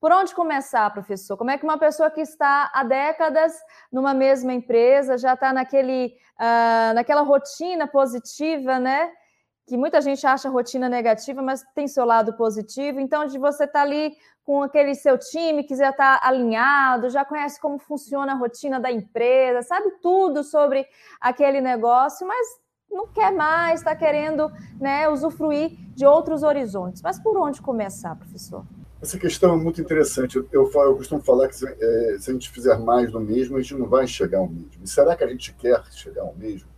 Por 0.00 0.12
onde 0.12 0.34
começar, 0.34 0.90
professor? 0.92 1.36
Como 1.36 1.50
é 1.50 1.56
que 1.56 1.64
uma 1.64 1.78
pessoa 1.78 2.10
que 2.10 2.20
está 2.20 2.70
há 2.74 2.84
décadas 2.84 3.54
numa 3.90 4.12
mesma 4.12 4.52
empresa, 4.52 5.16
já 5.16 5.34
está 5.34 5.52
naquele, 5.52 6.14
uh, 6.38 6.94
naquela 6.94 7.22
rotina 7.22 7.86
positiva, 7.86 8.78
né? 8.78 9.10
Que 9.66 9.76
muita 9.76 10.00
gente 10.00 10.26
acha 10.26 10.48
rotina 10.48 10.88
negativa, 10.88 11.40
mas 11.40 11.64
tem 11.74 11.88
seu 11.88 12.04
lado 12.04 12.34
positivo. 12.34 13.00
Então, 13.00 13.26
de 13.26 13.38
você 13.38 13.64
estar 13.64 13.80
tá 13.80 13.82
ali 13.82 14.14
com 14.44 14.62
aquele 14.62 14.94
seu 14.94 15.16
time 15.16 15.64
que 15.64 15.74
já 15.74 15.90
está 15.90 16.20
alinhado, 16.22 17.08
já 17.08 17.24
conhece 17.24 17.58
como 17.58 17.78
funciona 17.78 18.32
a 18.32 18.36
rotina 18.36 18.78
da 18.78 18.92
empresa, 18.92 19.62
sabe 19.62 19.90
tudo 20.02 20.44
sobre 20.44 20.86
aquele 21.18 21.62
negócio, 21.62 22.26
mas 22.26 22.46
não 22.90 23.08
quer 23.08 23.32
mais, 23.32 23.80
está 23.80 23.96
querendo 23.96 24.52
né, 24.78 25.08
usufruir 25.08 25.72
de 25.94 26.06
outros 26.06 26.42
horizontes. 26.42 27.00
Mas 27.02 27.18
por 27.18 27.36
onde 27.38 27.60
começar, 27.60 28.14
professor? 28.14 28.64
Essa 29.02 29.18
questão 29.18 29.54
é 29.54 29.56
muito 29.56 29.80
interessante. 29.80 30.36
Eu, 30.36 30.48
eu, 30.52 30.70
eu 30.72 30.96
costumo 30.96 31.20
falar 31.20 31.48
que 31.48 31.56
se, 31.56 31.66
é, 31.66 32.18
se, 32.18 32.30
a 32.30 32.32
gente 32.32 32.50
fizer 32.50 32.78
mais 32.78 33.10
do 33.10 33.20
mesmo, 33.20 33.56
a 33.56 33.60
gente 33.60 33.74
não 33.74 33.88
vai 33.88 34.06
chegar 34.06 34.38
ao 34.38 34.48
mesmo. 34.48 34.82
E 34.82 34.88
será 34.88 35.16
que 35.16 35.24
a 35.24 35.26
gente 35.26 35.52
quer 35.54 35.82
chegar 35.90 36.22
ao 36.22 36.34
mesmo? 36.34 36.68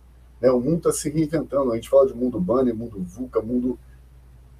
Né? 0.41 0.49
O 0.51 0.59
mundo 0.59 0.77
está 0.77 0.91
se 0.91 1.09
reinventando. 1.09 1.71
A 1.71 1.75
gente 1.75 1.89
fala 1.89 2.07
de 2.07 2.13
mundo 2.13 2.39
banner, 2.39 2.75
mundo 2.75 3.01
VUCA, 3.01 3.41
mundo, 3.41 3.79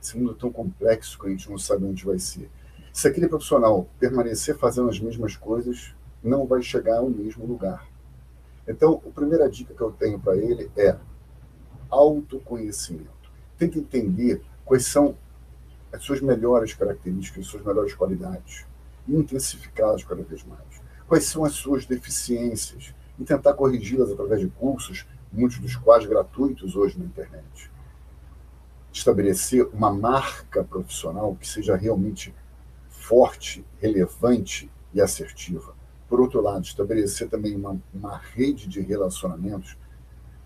esse 0.02 0.18
mundo 0.18 0.34
tão 0.34 0.52
complexo 0.52 1.20
que 1.20 1.28
a 1.28 1.30
gente 1.30 1.50
não 1.50 1.58
sabe 1.58 1.86
onde 1.86 2.06
vai 2.06 2.20
ser. 2.20 2.50
Se 2.94 3.08
aquele 3.08 3.28
profissional 3.28 3.88
permanecer 4.00 4.58
fazendo 4.58 4.90
as 4.90 5.00
mesmas 5.00 5.36
coisas, 5.36 5.96
não 6.24 6.46
vai 6.46 6.62
chegar 6.62 6.98
ao 6.98 7.10
mesmo 7.10 7.46
lugar. 7.46 7.88
Então, 8.68 9.02
a 9.08 9.10
primeira 9.12 9.50
dica 9.50 9.74
que 9.74 9.82
eu 9.82 9.92
tenho 9.92 10.20
para 10.20 10.36
ele 10.36 10.70
é 10.76 10.98
autoconhecimento. 11.90 13.32
Tente 13.58 13.80
entender 13.80 14.42
quais 14.66 14.86
são 14.86 15.16
as 15.92 16.04
suas 16.04 16.20
melhores 16.22 16.74
características, 16.74 17.46
as 17.46 17.52
suas 17.52 17.64
melhores 17.64 17.94
qualidades, 17.94 18.66
e 19.08 19.16
intensificá-las 19.16 20.04
cada 20.04 20.22
vez 20.22 20.44
mais. 20.44 20.82
Quais 21.08 21.24
são 21.26 21.46
as 21.46 21.54
suas 21.54 21.86
deficiências 21.86 22.94
e 23.18 23.24
tentar 23.24 23.54
corrigi-las 23.54 24.12
através 24.12 24.42
de 24.42 24.48
cursos, 24.48 25.08
muitos 25.32 25.60
dos 25.60 25.76
quais 25.76 26.06
gratuitos 26.06 26.76
hoje 26.76 26.98
na 26.98 27.06
internet. 27.06 27.72
Estabelecer 28.92 29.68
uma 29.74 29.94
marca 29.94 30.64
profissional 30.64 31.36
que 31.36 31.48
seja 31.48 31.76
realmente 31.76 32.34
forte, 32.90 33.66
relevante 33.80 34.72
e 34.94 35.02
assertiva. 35.02 35.76
Por 36.08 36.20
outro 36.20 36.42
lado, 36.42 36.64
estabelecer 36.64 37.30
também 37.30 37.56
uma, 37.56 37.80
uma 37.94 38.18
rede 38.18 38.68
de 38.68 38.82
relacionamentos 38.82 39.78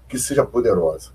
que 0.08 0.18
seja 0.18 0.46
poderosa. 0.46 1.12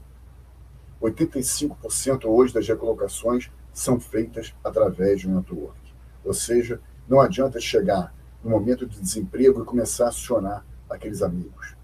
85% 1.03 2.25
hoje 2.25 2.55
das 2.55 2.67
recolocações 2.67 3.51
são 3.73 4.01
feitas 4.01 4.55
através 4.65 5.21
de 5.21 5.29
um 5.29 5.35
network. 5.35 5.79
Ou 6.25 6.33
seja, 6.33 6.81
não 7.07 7.21
adianta 7.21 7.61
chegar 7.61 8.15
no 8.43 8.51
momento 8.51 8.87
de 8.87 8.99
desemprego 8.99 9.63
e 9.63 9.65
começar 9.65 10.07
a 10.07 10.09
acionar 10.09 10.65
aqueles 10.89 11.21
amigos. 11.23 11.77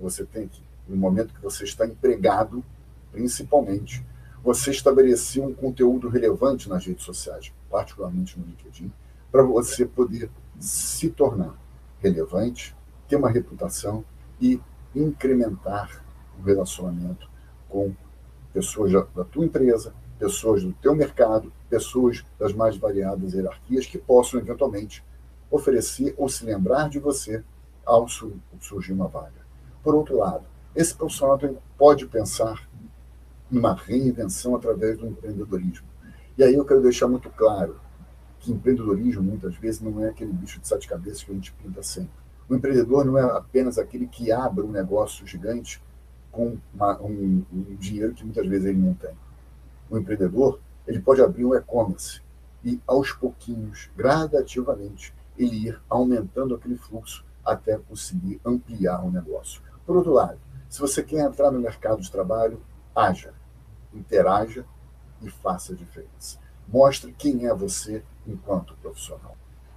Você 0.00 0.24
tem 0.24 0.46
que, 0.46 0.62
no 0.88 0.96
momento 0.96 1.34
que 1.34 1.42
você 1.42 1.64
está 1.64 1.86
empregado, 1.86 2.64
principalmente, 3.12 4.04
você 4.42 4.70
estabelecer 4.70 5.42
um 5.44 5.52
conteúdo 5.52 6.08
relevante 6.08 6.68
nas 6.68 6.86
redes 6.86 7.04
sociais, 7.04 7.52
particularmente 7.70 8.38
no 8.38 8.46
LinkedIn, 8.46 8.92
para 9.30 9.42
você 9.42 9.84
poder 9.84 10.30
se 10.58 11.10
tornar 11.10 11.54
relevante, 12.00 12.74
ter 13.08 13.16
uma 13.16 13.30
reputação 13.30 14.04
e 14.40 14.60
incrementar 14.94 16.02
o 16.38 16.42
relacionamento 16.42 17.28
com 17.68 17.92
pessoas 18.52 18.92
da 18.92 19.24
tua 19.24 19.44
empresa, 19.44 19.92
pessoas 20.18 20.62
do 20.62 20.72
teu 20.72 20.94
mercado, 20.94 21.52
pessoas 21.68 22.24
das 22.38 22.52
mais 22.52 22.76
variadas 22.76 23.34
hierarquias 23.34 23.86
que 23.86 23.98
possam 23.98 24.40
eventualmente 24.40 25.04
oferecer 25.50 26.14
ou 26.16 26.28
se 26.28 26.44
lembrar 26.44 26.88
de 26.88 26.98
você 26.98 27.42
ao 27.84 28.06
surgir 28.08 28.92
uma 28.92 29.08
vaga. 29.08 29.46
Por 29.82 29.94
outro 29.94 30.18
lado, 30.18 30.44
esse 30.78 30.94
profissional 30.94 31.36
pode 31.76 32.06
pensar 32.06 32.68
numa 33.50 33.74
reinvenção 33.74 34.54
através 34.54 34.96
do 34.96 35.08
empreendedorismo. 35.08 35.88
E 36.36 36.44
aí 36.44 36.54
eu 36.54 36.64
quero 36.64 36.80
deixar 36.80 37.08
muito 37.08 37.28
claro 37.30 37.80
que 38.38 38.52
empreendedorismo, 38.52 39.24
muitas 39.24 39.56
vezes, 39.56 39.80
não 39.80 40.04
é 40.04 40.10
aquele 40.10 40.32
bicho 40.32 40.60
de 40.60 40.68
sete 40.68 40.86
cabeças 40.86 41.24
que 41.24 41.32
a 41.32 41.34
gente 41.34 41.52
pinta 41.52 41.82
sempre. 41.82 42.12
O 42.48 42.54
empreendedor 42.54 43.04
não 43.04 43.18
é 43.18 43.22
apenas 43.22 43.76
aquele 43.76 44.06
que 44.06 44.30
abre 44.30 44.64
um 44.64 44.70
negócio 44.70 45.26
gigante 45.26 45.82
com 46.30 46.56
uma, 46.72 47.02
um, 47.02 47.44
um 47.52 47.74
dinheiro 47.74 48.14
que 48.14 48.22
muitas 48.22 48.46
vezes 48.46 48.66
ele 48.66 48.78
não 48.78 48.94
tem 48.94 49.10
o 49.90 49.98
empreendedor, 49.98 50.60
ele 50.86 51.00
pode 51.00 51.20
abrir 51.20 51.44
um 51.44 51.56
e-commerce 51.56 52.20
e, 52.64 52.80
aos 52.86 53.10
pouquinhos, 53.10 53.90
gradativamente, 53.96 55.12
ele 55.36 55.70
ir 55.70 55.80
aumentando 55.90 56.54
aquele 56.54 56.76
fluxo 56.76 57.24
até 57.44 57.78
conseguir 57.78 58.40
ampliar 58.44 59.04
o 59.04 59.10
negócio. 59.10 59.60
Por 59.84 59.96
outro 59.96 60.12
lado, 60.12 60.38
se 60.68 60.80
você 60.80 61.02
quer 61.02 61.20
entrar 61.20 61.50
no 61.50 61.58
mercado 61.58 62.00
de 62.00 62.10
trabalho, 62.10 62.60
haja, 62.94 63.32
interaja 63.92 64.64
e 65.22 65.30
faça 65.30 65.72
a 65.72 65.76
diferença. 65.76 66.38
Mostre 66.66 67.12
quem 67.12 67.46
é 67.46 67.54
você 67.54 68.02
enquanto 68.26 68.74
profissional. 68.76 69.36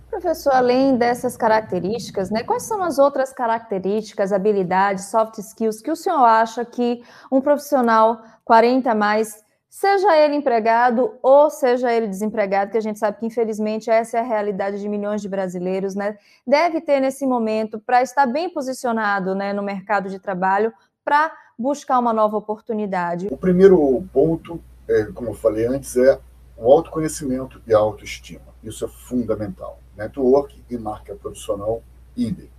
Professor, 0.09 0.51
além 0.51 0.97
dessas 0.97 1.37
características, 1.37 2.29
né, 2.29 2.43
quais 2.43 2.63
são 2.63 2.83
as 2.83 2.99
outras 2.99 3.31
características, 3.31 4.33
habilidades, 4.33 5.05
soft 5.05 5.37
skills 5.37 5.81
que 5.81 5.89
o 5.89 5.95
senhor 5.95 6.25
acha 6.25 6.65
que 6.65 7.01
um 7.31 7.39
profissional 7.39 8.21
40 8.43 8.93
mais 8.93 9.41
seja 9.71 10.17
ele 10.17 10.35
empregado 10.35 11.13
ou 11.23 11.49
seja 11.49 11.91
ele 11.93 12.05
desempregado, 12.05 12.71
que 12.71 12.77
a 12.77 12.81
gente 12.81 12.99
sabe 12.99 13.17
que 13.19 13.25
infelizmente 13.25 13.89
essa 13.89 14.17
é 14.17 14.19
a 14.19 14.23
realidade 14.23 14.81
de 14.81 14.89
milhões 14.89 15.21
de 15.21 15.29
brasileiros, 15.29 15.95
né? 15.95 16.17
Deve 16.45 16.81
ter 16.81 16.99
nesse 16.99 17.25
momento 17.25 17.79
para 17.79 18.01
estar 18.01 18.25
bem 18.25 18.49
posicionado, 18.53 19.33
né, 19.33 19.53
no 19.53 19.63
mercado 19.63 20.09
de 20.09 20.19
trabalho 20.19 20.73
para 21.05 21.31
buscar 21.57 21.99
uma 21.99 22.11
nova 22.11 22.35
oportunidade. 22.35 23.29
O 23.31 23.37
primeiro 23.37 24.03
ponto, 24.11 24.61
é, 24.89 25.05
como 25.05 25.29
eu 25.29 25.33
falei 25.33 25.65
antes, 25.65 25.95
é 25.95 26.19
o 26.57 26.69
autoconhecimento 26.69 27.61
e 27.65 27.73
a 27.73 27.77
autoestima. 27.77 28.53
Isso 28.61 28.83
é 28.83 28.89
fundamental. 28.89 29.79
Network 29.95 30.61
e 30.69 30.77
marca 30.77 31.15
profissional, 31.15 31.81
idem. 32.15 32.49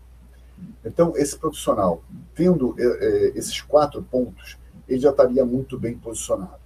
Então, 0.82 1.12
esse 1.16 1.36
profissional, 1.36 2.02
tendo 2.34 2.74
é, 2.78 2.84
é, 2.84 3.38
esses 3.38 3.60
quatro 3.60 4.02
pontos, 4.02 4.56
ele 4.88 4.98
já 4.98 5.10
estaria 5.10 5.44
muito 5.44 5.78
bem 5.78 5.96
posicionado. 5.98 6.61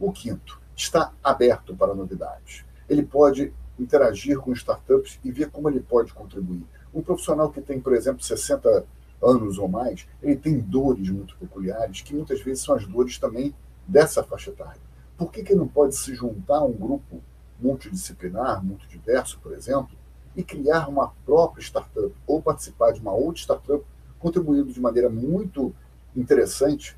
O 0.00 0.10
quinto, 0.10 0.58
está 0.74 1.12
aberto 1.22 1.76
para 1.76 1.94
novidades. 1.94 2.64
Ele 2.88 3.04
pode 3.04 3.52
interagir 3.78 4.38
com 4.38 4.52
startups 4.52 5.20
e 5.22 5.30
ver 5.30 5.50
como 5.50 5.68
ele 5.68 5.80
pode 5.80 6.12
contribuir. 6.14 6.64
Um 6.92 7.02
profissional 7.02 7.50
que 7.50 7.60
tem, 7.60 7.78
por 7.78 7.92
exemplo, 7.92 8.22
60 8.22 8.86
anos 9.22 9.58
ou 9.58 9.68
mais, 9.68 10.08
ele 10.22 10.36
tem 10.36 10.58
dores 10.58 11.08
muito 11.10 11.36
peculiares, 11.36 12.00
que 12.00 12.14
muitas 12.14 12.40
vezes 12.40 12.64
são 12.64 12.74
as 12.74 12.86
dores 12.86 13.18
também 13.18 13.54
dessa 13.86 14.22
faixa 14.22 14.50
etária. 14.50 14.80
Por 15.18 15.30
que, 15.30 15.42
que 15.42 15.52
ele 15.52 15.60
não 15.60 15.68
pode 15.68 15.94
se 15.94 16.14
juntar 16.14 16.56
a 16.56 16.64
um 16.64 16.72
grupo 16.72 17.22
multidisciplinar, 17.60 18.64
multidiverso, 18.64 19.38
por 19.40 19.52
exemplo, 19.52 19.94
e 20.34 20.42
criar 20.42 20.88
uma 20.88 21.12
própria 21.26 21.62
startup 21.62 22.14
ou 22.26 22.40
participar 22.40 22.92
de 22.92 23.00
uma 23.00 23.12
outra 23.12 23.42
startup, 23.42 23.84
contribuindo 24.18 24.72
de 24.72 24.80
maneira 24.80 25.10
muito 25.10 25.74
interessante 26.16 26.96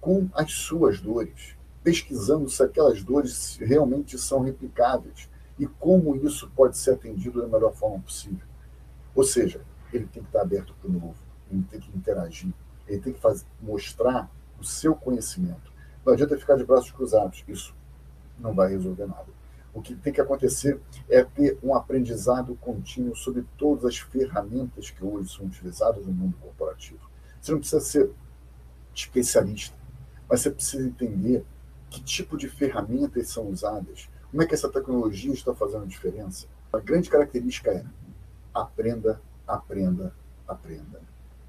com 0.00 0.28
as 0.34 0.52
suas 0.52 1.00
dores? 1.00 1.56
Pesquisando 1.82 2.48
se 2.48 2.62
aquelas 2.62 3.02
dores 3.02 3.56
realmente 3.60 4.18
são 4.18 4.40
replicáveis 4.40 5.28
e 5.58 5.66
como 5.66 6.16
isso 6.16 6.50
pode 6.54 6.78
ser 6.78 6.92
atendido 6.92 7.42
da 7.42 7.48
melhor 7.48 7.72
forma 7.72 8.00
possível. 8.00 8.46
Ou 9.14 9.24
seja, 9.24 9.60
ele 9.92 10.06
tem 10.06 10.22
que 10.22 10.28
estar 10.28 10.40
aberto 10.40 10.74
para 10.80 10.88
o 10.88 10.92
novo, 10.92 11.16
ele 11.50 11.62
tem 11.70 11.80
que 11.80 11.96
interagir, 11.96 12.52
ele 12.88 13.00
tem 13.00 13.12
que 13.12 13.20
fazer, 13.20 13.44
mostrar 13.60 14.30
o 14.58 14.64
seu 14.64 14.94
conhecimento, 14.94 15.72
Não 16.04 16.12
adianta 16.12 16.38
ficar 16.38 16.56
de 16.56 16.64
braços 16.64 16.90
cruzados. 16.90 17.44
Isso 17.46 17.74
não 18.38 18.54
vai 18.54 18.70
resolver 18.70 19.06
nada. 19.06 19.26
O 19.74 19.80
que 19.80 19.94
tem 19.94 20.12
que 20.12 20.20
acontecer 20.20 20.80
é 21.08 21.22
ter 21.24 21.58
um 21.62 21.74
aprendizado 21.74 22.54
contínuo 22.56 23.16
sobre 23.16 23.46
todas 23.56 23.84
as 23.84 23.98
ferramentas 23.98 24.90
que 24.90 25.04
hoje 25.04 25.32
são 25.32 25.46
utilizadas 25.46 26.04
no 26.04 26.12
mundo 26.12 26.36
corporativo. 26.40 27.00
Você 27.40 27.52
não 27.52 27.58
precisa 27.58 27.80
ser 27.80 28.10
especialista, 28.94 29.76
mas 30.28 30.40
você 30.40 30.50
precisa 30.50 30.86
entender 30.86 31.44
que 31.92 32.02
tipo 32.02 32.38
de 32.38 32.48
ferramentas 32.48 33.28
são 33.28 33.48
usadas, 33.48 34.08
como 34.30 34.42
é 34.42 34.46
que 34.46 34.54
essa 34.54 34.70
tecnologia 34.70 35.32
está 35.32 35.54
fazendo 35.54 35.86
diferença. 35.86 36.46
A 36.72 36.78
grande 36.78 37.10
característica 37.10 37.70
é 37.70 37.84
aprenda, 38.54 39.20
aprenda, 39.46 40.14
aprenda. 40.48 41.00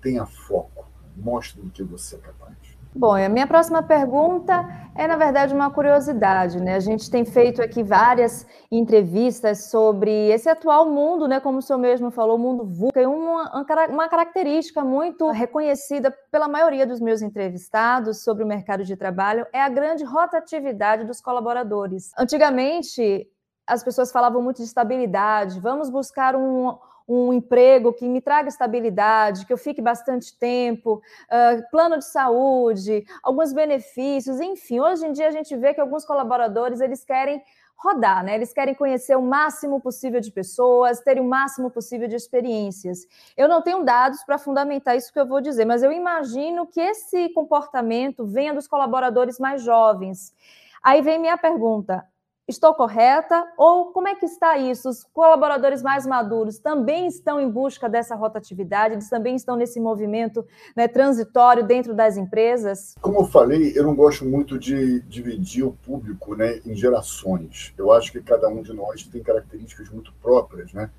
Tenha 0.02 0.26
foco, 0.26 0.86
mostre 1.16 1.62
do 1.62 1.70
que 1.70 1.82
você 1.82 2.18
é 2.18 2.20
capaz. 2.20 2.58
Bom, 2.96 3.16
a 3.16 3.28
minha 3.28 3.48
próxima 3.48 3.82
pergunta 3.82 4.66
é, 4.96 5.08
na 5.08 5.18
verdade, 5.18 5.54
uma 5.54 5.72
curiosidade, 5.72 6.62
né? 6.62 6.76
A 6.76 6.80
gente 6.80 7.10
tem 7.10 7.26
feito 7.26 7.62
aqui 7.62 7.82
várias 7.82 8.46
entrevistas 8.72 9.72
sobre 9.72 10.12
esse 10.30 10.48
atual 10.48 10.88
mundo, 10.88 11.28
né? 11.28 11.40
Como 11.40 11.58
o 11.58 11.62
senhor 11.62 11.80
mesmo 11.80 12.12
falou, 12.12 12.36
o 12.36 12.40
mundo 12.40 12.64
VUCA, 12.64 13.02
e 13.02 13.06
uma, 13.08 13.66
uma 13.90 14.08
característica 14.08 14.84
muito 14.84 15.32
reconhecida 15.32 16.16
pela 16.32 16.48
maioria 16.48 16.86
dos 16.86 17.00
meus 17.00 17.24
entrevistados 17.24 18.24
sobre 18.24 18.44
o 18.44 18.48
mercado 18.48 18.84
de 18.84 18.96
trabalho 18.96 19.48
é 19.52 19.62
a 19.62 19.70
grande 19.70 20.04
rotatividade 20.04 21.06
dos 21.06 21.20
colaboradores. 21.20 22.12
Antigamente, 22.18 23.28
as 23.66 23.84
pessoas 23.84 24.12
falavam 24.12 24.42
muito 24.42 24.58
de 24.58 24.66
estabilidade, 24.66 25.60
vamos 25.60 25.90
buscar 25.90 26.36
um 26.36 26.78
um 27.08 27.34
emprego 27.34 27.94
que 27.94 28.08
me 28.08 28.22
traga 28.22 28.50
estabilidade, 28.50 29.46
que 29.46 29.54
eu 29.54 29.58
fique 29.58 29.82
bastante 29.82 30.38
tempo, 30.38 31.02
uh, 31.26 31.70
plano 31.72 31.98
de 31.98 32.06
saúde, 32.06 33.06
alguns 33.22 33.54
benefícios, 33.54 34.40
enfim. 34.40 34.80
Hoje 34.80 35.06
em 35.06 35.12
dia 35.12 35.28
a 35.28 35.32
gente 35.32 35.56
vê 35.56 35.74
que 35.74 35.82
alguns 35.82 36.06
colaboradores 36.06 36.80
eles 36.80 37.04
querem 37.04 37.42
rodar, 37.76 38.24
né? 38.24 38.36
Eles 38.36 38.54
querem 38.54 38.74
conhecer 38.74 39.16
o 39.18 39.22
máximo 39.22 39.82
possível 39.82 40.22
de 40.22 40.32
pessoas, 40.32 41.02
ter 41.02 41.20
o 41.20 41.24
máximo 41.24 41.70
possível 41.70 42.08
de 42.08 42.16
experiências. 42.16 43.06
Eu 43.36 43.50
não 43.50 43.62
tenho 43.62 43.84
dados 43.84 44.24
para 44.24 44.38
fundamentar 44.38 44.96
isso 44.96 45.12
que 45.12 45.20
eu 45.20 45.28
vou 45.28 45.42
dizer, 45.42 45.66
mas 45.66 45.84
eu 45.84 45.92
imagino 45.92 46.66
que 46.66 46.80
esse 46.80 47.30
comportamento 47.30 48.26
venha 48.26 48.54
dos 48.54 48.68
colaboradores 48.68 49.38
mais 49.38 49.62
jovens. 49.62 50.34
Aí 50.82 51.02
vem 51.02 51.20
minha 51.20 51.38
pergunta: 51.38 52.08
Estou 52.46 52.74
correta? 52.74 53.48
Ou 53.58 53.94
como 53.94 54.10
é 54.10 54.16
que 54.16 54.26
está 54.26 54.58
isso? 54.58 54.90
Os 54.90 55.06
colaboradores 55.14 55.82
mais 55.82 56.06
maduros 56.06 56.60
também 56.60 57.08
estão 57.08 57.40
em 57.40 57.50
busca 57.50 57.88
dessa 57.88 58.16
rotatividade? 58.16 58.96
Eles 58.96 59.10
também 59.10 59.36
estão 59.36 59.56
nesse 59.56 59.80
movimento 59.80 60.46
né, 60.76 60.90
transitório 60.90 61.66
dentro 61.66 61.94
das 61.94 62.18
empresas? 62.18 62.96
Como 63.02 63.22
eu 63.22 63.26
falei, 63.26 63.72
eu 63.74 63.84
não 63.84 63.96
gosto 63.96 64.26
muito 64.26 64.60
de 64.60 65.00
dividir 65.04 65.64
o 65.64 65.72
público 65.72 66.36
né, 66.36 66.60
em 66.66 66.76
gerações. 66.76 67.74
Eu 67.78 67.94
acho 67.94 68.12
que 68.12 68.22
cada 68.22 68.50
um 68.50 68.62
de 68.62 68.74
nós 68.74 69.04
tem 69.04 69.24
características 69.24 69.88
muito 69.90 70.14
próprias, 70.22 70.74
né? 70.74 70.90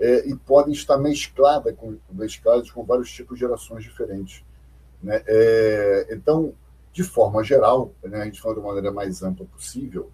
É, 0.00 0.26
e 0.26 0.34
podem 0.34 0.72
estar 0.72 0.96
mescladas 0.96 1.72
com, 1.76 1.96
mescladas 2.10 2.70
com 2.70 2.82
vários 2.82 3.12
tipos 3.12 3.34
de 3.34 3.40
gerações 3.40 3.84
diferentes. 3.84 4.42
Né? 5.02 5.22
É, 5.26 6.08
então, 6.10 6.52
de 6.92 7.04
forma 7.04 7.44
geral, 7.44 7.92
né, 8.02 8.22
a 8.22 8.24
gente 8.24 8.40
fala 8.40 8.54
de 8.54 8.60
uma 8.60 8.68
maneira 8.68 8.90
mais 8.90 9.22
ampla 9.22 9.46
possível, 9.46 10.10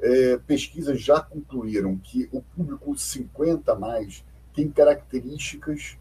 é, 0.00 0.38
pesquisas 0.38 1.00
já 1.00 1.20
concluíram 1.20 1.96
que 1.98 2.28
o 2.32 2.40
público 2.40 2.96
50 2.96 3.74
mais 3.74 4.24
tem 4.54 4.68
características 4.68 5.96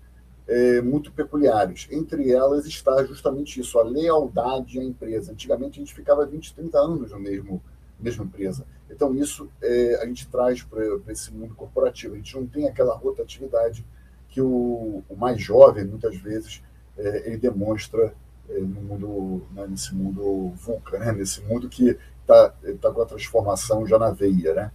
é, 0.47 0.81
muito 0.81 1.11
peculiares. 1.11 1.87
Entre 1.91 2.31
elas 2.31 2.65
está 2.65 3.03
justamente 3.05 3.59
isso, 3.59 3.77
a 3.77 3.83
lealdade 3.83 4.79
à 4.79 4.83
empresa. 4.83 5.31
Antigamente 5.31 5.79
a 5.79 5.83
gente 5.83 5.93
ficava 5.93 6.25
20, 6.25 6.55
30 6.55 6.79
anos 6.79 7.11
na 7.11 7.19
mesmo, 7.19 7.61
mesma 7.99 8.23
empresa. 8.23 8.65
Então 8.89 9.13
isso 9.15 9.49
é, 9.61 9.99
a 10.01 10.05
gente 10.05 10.27
traz 10.27 10.63
para 10.63 10.83
esse 11.09 11.33
mundo 11.33 11.53
corporativo. 11.55 12.13
A 12.13 12.17
gente 12.17 12.35
não 12.35 12.47
tem 12.47 12.67
aquela 12.67 12.95
rotatividade 12.95 13.85
que 14.29 14.41
o, 14.41 15.03
o 15.09 15.15
mais 15.15 15.41
jovem, 15.41 15.85
muitas 15.85 16.15
vezes, 16.17 16.61
é, 16.97 17.27
ele 17.27 17.37
demonstra 17.37 18.13
é, 18.49 18.59
no 18.59 18.81
mundo, 18.81 19.47
né, 19.53 19.67
nesse 19.67 19.93
mundo 19.93 20.51
VUCA, 20.51 20.99
né, 20.99 21.11
nesse 21.11 21.41
mundo 21.41 21.67
que 21.67 21.97
está 22.27 22.53
tá 22.81 22.91
com 22.91 23.01
a 23.01 23.05
transformação 23.05 23.87
já 23.87 23.97
na 23.97 24.11
veia. 24.11 24.53
Né? 24.53 24.71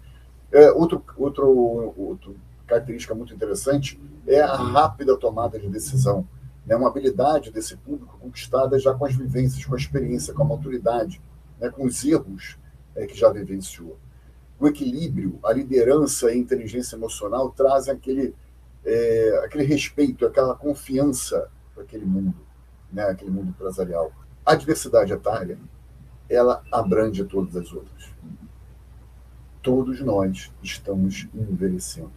É, 0.51 0.73
outro, 0.73 1.05
outro, 1.17 1.95
outro 1.97 2.37
característica 2.67 3.15
muito 3.15 3.35
interessante 3.35 4.01
é 4.27 4.41
a 4.41 4.55
rápida 4.55 5.17
tomada 5.17 5.59
de 5.59 5.69
decisão. 5.69 6.27
Né? 6.67 6.75
Uma 6.75 6.89
habilidade 6.89 7.51
desse 7.51 7.77
público 7.77 8.19
conquistada 8.19 8.79
já 8.79 8.95
com 8.95 9.05
as 9.05 9.15
vivências, 9.15 9.65
com 9.65 9.75
a 9.75 9.79
experiência, 9.79 10.33
com 10.33 10.43
a 10.43 10.47
maturidade, 10.47 11.21
né? 11.61 11.69
com 11.69 11.85
os 11.85 12.03
erros 12.05 12.59
é, 12.97 13.07
que 13.07 13.17
já 13.17 13.31
vivenciou. 13.31 13.99
O 14.59 14.67
equilíbrio, 14.67 15.39
a 15.43 15.53
liderança 15.53 16.31
e 16.31 16.35
a 16.35 16.37
inteligência 16.37 16.97
emocional 16.97 17.51
trazem 17.51 17.93
aquele, 17.93 18.35
é, 18.85 19.43
aquele 19.45 19.65
respeito, 19.65 20.25
aquela 20.25 20.55
confiança 20.55 21.51
para 21.75 21.83
aquele 21.83 22.07
mundo, 22.07 22.37
né? 22.93 23.05
aquele 23.05 23.31
mundo 23.31 23.51
empresarial. 23.51 24.13
A 24.47 24.55
diversidade 24.55 25.13
etária 25.13 25.59
ela 26.29 26.63
abrange 26.71 27.25
todas 27.25 27.57
as 27.57 27.73
outras. 27.73 28.11
Todos 29.63 30.01
nós 30.01 30.53
estamos 30.63 31.29
envelhecendo. 31.35 32.13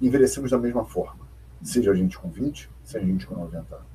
Envelhecemos 0.00 0.50
da 0.50 0.58
mesma 0.58 0.84
forma, 0.84 1.26
seja 1.62 1.92
a 1.92 1.94
gente 1.94 2.18
com 2.18 2.28
20, 2.28 2.68
seja 2.84 3.04
a 3.04 3.08
gente 3.08 3.26
com 3.26 3.34
90 3.34 3.74
anos. 3.74 3.86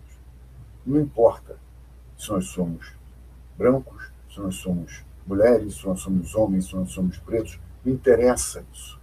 Não 0.85 0.99
importa 0.99 1.57
se 2.17 2.29
nós 2.29 2.45
somos 2.47 2.93
brancos, 3.57 4.11
se 4.29 4.39
nós 4.39 4.55
somos 4.55 5.03
mulheres, 5.27 5.75
se 5.75 5.85
nós 5.85 5.99
somos 5.99 6.33
homens, 6.33 6.65
se 6.65 6.75
nós 6.75 6.91
somos 6.91 7.17
pretos, 7.17 7.59
não 7.83 7.93
interessa 7.93 8.63
isso. 8.73 8.99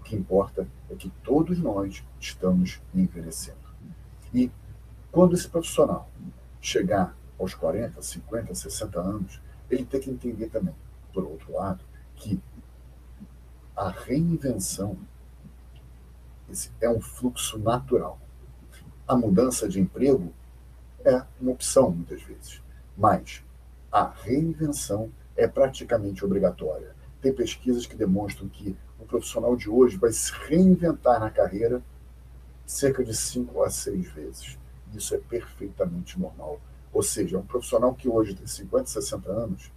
O 0.00 0.04
que 0.04 0.16
importa 0.16 0.66
é 0.90 0.94
que 0.94 1.10
todos 1.22 1.58
nós 1.58 2.04
estamos 2.20 2.80
envelhecendo. 2.94 3.58
E 4.34 4.50
quando 5.10 5.34
esse 5.34 5.48
profissional 5.48 6.08
chegar 6.60 7.16
aos 7.38 7.54
40, 7.54 8.00
50, 8.00 8.54
60 8.54 9.00
anos, 9.00 9.40
ele 9.70 9.84
tem 9.84 10.00
que 10.00 10.10
entender 10.10 10.48
também, 10.48 10.74
por 11.12 11.24
outro 11.24 11.52
lado, 11.52 11.84
que 12.16 12.40
a 13.76 13.90
reinvenção 13.90 14.96
é 16.80 16.88
um 16.88 17.00
fluxo 17.00 17.58
natural. 17.58 18.18
A 19.06 19.16
mudança 19.16 19.68
de 19.68 19.80
emprego 19.80 20.32
é 21.04 21.22
uma 21.40 21.52
opção, 21.52 21.90
muitas 21.90 22.22
vezes, 22.22 22.62
mas 22.96 23.42
a 23.90 24.08
reinvenção 24.08 25.10
é 25.36 25.46
praticamente 25.46 26.24
obrigatória. 26.24 26.94
Tem 27.20 27.32
pesquisas 27.32 27.86
que 27.86 27.96
demonstram 27.96 28.48
que 28.48 28.76
o 28.98 29.04
profissional 29.04 29.56
de 29.56 29.70
hoje 29.70 29.96
vai 29.96 30.12
se 30.12 30.32
reinventar 30.32 31.20
na 31.20 31.30
carreira 31.30 31.82
cerca 32.66 33.04
de 33.04 33.16
cinco 33.16 33.62
a 33.62 33.70
seis 33.70 34.06
vezes. 34.08 34.58
Isso 34.94 35.14
é 35.14 35.18
perfeitamente 35.18 36.18
normal. 36.18 36.60
Ou 36.92 37.02
seja, 37.02 37.38
um 37.38 37.42
profissional 37.42 37.94
que 37.94 38.08
hoje 38.08 38.34
tem 38.34 38.46
50, 38.46 38.86
60 38.86 39.30
anos, 39.30 39.72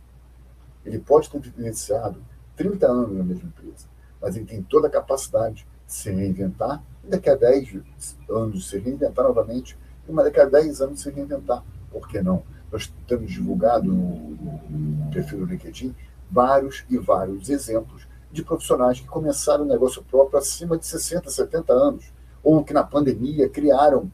ele 0.86 1.00
pode 1.00 1.30
ter 1.30 1.40
vivenciado 1.40 2.22
30 2.56 2.88
anos 2.88 3.18
na 3.18 3.24
mesma 3.24 3.48
empresa, 3.48 3.88
mas 4.22 4.36
ele 4.36 4.46
tem 4.46 4.62
toda 4.62 4.88
a 4.88 4.92
capacidade 4.92 5.68
de 5.86 5.94
se 5.94 6.12
reinventar, 6.12 6.84
e 7.04 7.08
daqui 7.08 7.30
a 7.30 7.36
10 7.36 7.82
anos 8.30 8.70
se 8.70 8.78
reinventar 8.78 9.26
novamente, 9.26 9.78
e 10.08 10.14
daqui 10.14 10.40
a 10.40 10.46
10 10.46 10.82
anos 10.82 11.02
se 11.02 11.10
reinventar. 11.10 11.64
Por 11.92 12.08
que 12.08 12.22
não? 12.22 12.44
Nós 12.72 12.92
temos 13.08 13.32
divulgado 13.32 13.92
no 13.92 15.10
perfil 15.12 15.40
do 15.40 15.46
LinkedIn 15.46 15.96
vários 16.30 16.86
e 16.90 16.98
vários 16.98 17.50
exemplos 17.50 18.08
de 18.32 18.44
profissionais 18.44 19.02
que 19.02 19.08
começaram 19.08 19.66
o 19.66 19.68
negócio 19.68 20.02
próprio 20.04 20.40
acima 20.40 20.78
de 20.78 20.86
60, 20.86 21.30
70 21.30 21.74
anos, 21.74 22.14
ou 22.42 22.64
que 22.64 22.74
na 22.74 22.84
pandemia 22.84 23.50
criaram 23.50 24.10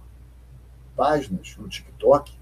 páginas 0.96 1.56
no 1.58 1.70
TikTok 1.70 2.37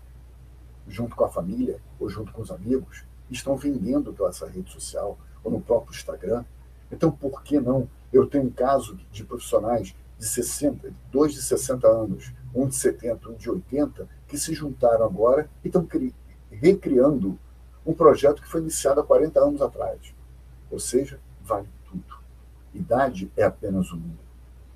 junto 0.87 1.15
com 1.15 1.25
a 1.25 1.29
família 1.29 1.79
ou 1.99 2.09
junto 2.09 2.31
com 2.31 2.41
os 2.41 2.51
amigos, 2.51 3.03
estão 3.29 3.55
vendendo 3.55 4.13
pela 4.13 4.29
essa 4.29 4.47
rede 4.47 4.71
social 4.71 5.17
ou 5.43 5.51
no 5.51 5.61
próprio 5.61 5.95
Instagram. 5.95 6.43
Então, 6.91 7.11
por 7.11 7.43
que 7.43 7.59
não? 7.59 7.89
Eu 8.13 8.27
tenho 8.27 8.45
um 8.45 8.51
caso 8.51 8.99
de 9.11 9.23
profissionais 9.23 9.95
de 10.17 10.25
60, 10.25 10.93
dois 11.11 11.33
de 11.33 11.41
60 11.41 11.87
anos, 11.87 12.31
um 12.53 12.67
de 12.67 12.75
70, 12.75 13.29
um 13.29 13.33
de 13.33 13.49
80, 13.49 14.07
que 14.27 14.37
se 14.37 14.53
juntaram 14.53 15.05
agora 15.05 15.49
e 15.63 15.67
estão 15.67 15.87
recriando 16.49 17.37
um 17.85 17.93
projeto 17.93 18.41
que 18.41 18.47
foi 18.47 18.61
iniciado 18.61 19.01
há 19.01 19.03
40 19.03 19.39
anos 19.39 19.61
atrás. 19.61 19.99
Ou 20.71 20.79
seja, 20.79 21.19
vale 21.43 21.67
tudo. 21.85 22.17
Idade 22.73 23.31
é 23.35 23.43
apenas 23.43 23.91
um 23.91 23.97
número. 23.97 24.19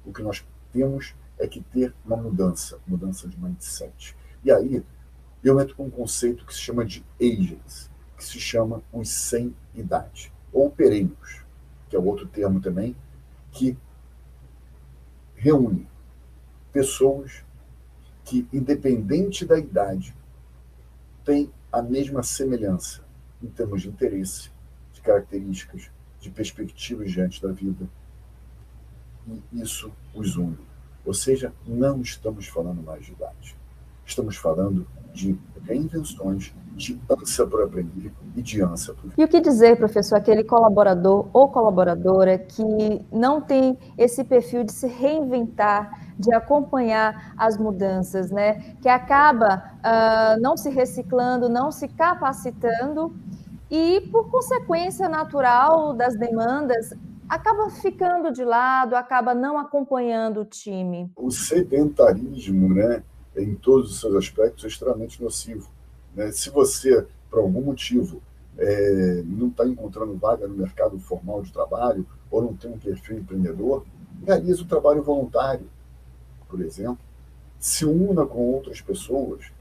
O 0.05 0.13
que 0.13 0.21
nós 0.21 0.45
temos 0.71 1.15
é 1.37 1.47
que 1.47 1.61
ter 1.61 1.93
uma 2.05 2.17
mudança, 2.17 2.77
mudança 2.85 3.27
de 3.27 3.39
mindset. 3.39 4.15
E 4.43 4.51
aí, 4.51 4.83
eu 5.43 5.59
entro 5.59 5.75
com 5.75 5.85
um 5.85 5.89
conceito 5.89 6.45
que 6.45 6.53
se 6.53 6.59
chama 6.59 6.85
de 6.85 7.03
agents, 7.21 7.89
que 8.17 8.23
se 8.23 8.39
chama 8.39 8.81
os 8.91 9.09
sem 9.09 9.55
idade, 9.73 10.31
ou 10.51 10.69
pereiros, 10.69 11.43
que 11.89 11.95
é 11.95 11.99
outro 11.99 12.27
termo 12.27 12.59
também, 12.59 12.95
que 13.51 13.77
reúne 15.35 15.87
pessoas 16.71 17.43
que, 18.25 18.47
independente 18.53 19.45
da 19.45 19.57
idade, 19.57 20.13
têm 21.23 21.51
a 21.71 21.81
mesma 21.81 22.21
semelhança, 22.21 23.03
em 23.41 23.47
termos 23.47 23.81
de 23.81 23.89
interesse, 23.89 24.51
de 24.93 25.01
características, 25.01 25.89
de 26.19 26.29
perspectivas 26.29 27.11
diante 27.11 27.41
da 27.41 27.51
vida. 27.51 27.87
E 29.27 29.61
isso 29.61 29.91
os 30.13 30.35
une. 30.35 30.57
Ou 31.05 31.13
seja, 31.13 31.53
não 31.65 32.01
estamos 32.01 32.47
falando 32.47 32.83
mais 32.83 33.05
de 33.05 33.13
idade. 33.13 33.55
Estamos 34.09 34.37
falando 34.37 34.87
de 35.13 35.39
reinvenções, 35.61 36.51
de 36.75 36.99
ânsia 37.07 37.45
por 37.45 37.61
aprender 37.61 38.11
e 38.35 38.41
de 38.41 38.59
ânsia 38.59 38.91
por. 38.95 39.11
E 39.15 39.23
o 39.23 39.27
que 39.27 39.39
dizer, 39.39 39.77
professor, 39.77 40.15
aquele 40.15 40.43
colaborador 40.43 41.29
ou 41.31 41.47
colaboradora 41.49 42.35
que 42.39 43.05
não 43.11 43.39
tem 43.39 43.77
esse 43.95 44.23
perfil 44.23 44.63
de 44.63 44.71
se 44.71 44.87
reinventar, 44.87 46.11
de 46.17 46.33
acompanhar 46.33 47.35
as 47.37 47.55
mudanças, 47.55 48.31
né? 48.31 48.75
Que 48.81 48.89
acaba 48.89 49.63
uh, 49.77 50.41
não 50.41 50.57
se 50.57 50.71
reciclando, 50.71 51.47
não 51.47 51.71
se 51.71 51.87
capacitando 51.87 53.15
e, 53.69 54.01
por 54.11 54.31
consequência 54.31 55.07
natural 55.07 55.93
das 55.93 56.17
demandas, 56.17 56.95
acaba 57.29 57.69
ficando 57.69 58.31
de 58.31 58.43
lado, 58.43 58.95
acaba 58.95 59.35
não 59.35 59.55
acompanhando 59.59 60.41
o 60.41 60.45
time. 60.45 61.11
O 61.15 61.29
sedentarismo, 61.29 62.73
né? 62.73 63.03
Em 63.41 63.55
todos 63.55 63.91
os 63.91 63.99
seus 63.99 64.15
aspectos, 64.15 64.63
é 64.63 64.67
extremamente 64.67 65.21
nocivo. 65.21 65.69
Né? 66.15 66.31
Se 66.31 66.49
você, 66.49 67.05
por 67.29 67.39
algum 67.39 67.61
motivo, 67.61 68.21
é, 68.57 69.23
não 69.25 69.47
está 69.47 69.65
encontrando 69.65 70.15
vaga 70.15 70.47
no 70.47 70.55
mercado 70.55 70.99
formal 70.99 71.41
de 71.41 71.51
trabalho 71.51 72.05
ou 72.29 72.41
não 72.41 72.53
tem 72.53 72.71
um 72.71 72.77
perfil 72.77 73.19
empreendedor, 73.19 73.85
realize 74.25 74.61
o 74.61 74.65
um 74.65 74.67
trabalho 74.67 75.01
voluntário, 75.01 75.65
por 76.47 76.61
exemplo. 76.61 76.99
Se 77.59 77.85
una 77.85 78.25
com 78.25 78.39
outras 78.53 78.81
pessoas, 78.81 79.51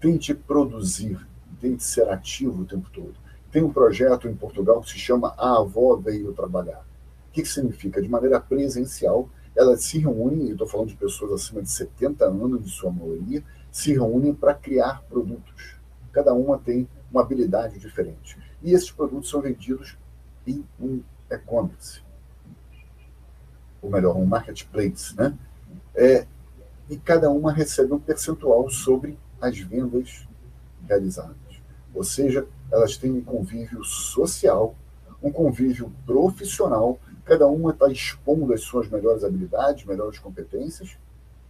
tente 0.00 0.34
produzir, 0.34 1.24
tente 1.60 1.84
ser 1.84 2.08
ativo 2.08 2.62
o 2.62 2.66
tempo 2.66 2.88
todo. 2.90 3.14
Tem 3.50 3.62
um 3.62 3.72
projeto 3.72 4.28
em 4.28 4.34
Portugal 4.34 4.80
que 4.80 4.90
se 4.90 4.98
chama 4.98 5.34
A 5.38 5.58
Avó 5.58 5.96
Veio 5.96 6.32
Trabalhar. 6.32 6.84
O 7.28 7.32
que, 7.32 7.42
que 7.42 7.48
significa? 7.48 8.02
De 8.02 8.08
maneira 8.08 8.40
presencial, 8.40 9.28
elas 9.56 9.84
se 9.84 9.98
reúnem, 9.98 10.50
estou 10.50 10.66
falando 10.66 10.88
de 10.88 10.96
pessoas 10.96 11.32
acima 11.32 11.62
de 11.62 11.70
70 11.70 12.24
anos, 12.24 12.64
de 12.64 12.70
sua 12.70 12.90
maioria, 12.90 13.42
se 13.70 13.92
reúnem 13.92 14.34
para 14.34 14.54
criar 14.54 15.02
produtos. 15.08 15.76
Cada 16.12 16.32
uma 16.34 16.58
tem 16.58 16.88
uma 17.10 17.22
habilidade 17.22 17.78
diferente. 17.78 18.38
E 18.62 18.72
esses 18.72 18.90
produtos 18.90 19.30
são 19.30 19.40
vendidos 19.40 19.96
em 20.46 20.64
um 20.80 21.00
e-commerce, 21.30 22.02
ou 23.80 23.90
melhor, 23.90 24.16
um 24.16 24.26
marketplace, 24.26 25.14
né? 25.16 25.36
É, 25.94 26.26
e 26.88 26.96
cada 26.96 27.30
uma 27.30 27.52
recebe 27.52 27.92
um 27.92 27.98
percentual 27.98 28.68
sobre 28.68 29.18
as 29.40 29.58
vendas 29.58 30.26
realizadas. 30.86 31.36
Ou 31.94 32.02
seja, 32.02 32.46
elas 32.70 32.96
têm 32.96 33.12
um 33.12 33.22
convívio 33.22 33.84
social, 33.84 34.74
um 35.22 35.30
convívio 35.30 35.92
profissional 36.04 36.98
Cada 37.24 37.46
uma 37.46 37.70
está 37.70 37.90
expondo 37.90 38.52
as 38.52 38.62
suas 38.62 38.88
melhores 38.88 39.24
habilidades, 39.24 39.84
melhores 39.84 40.18
competências 40.18 40.98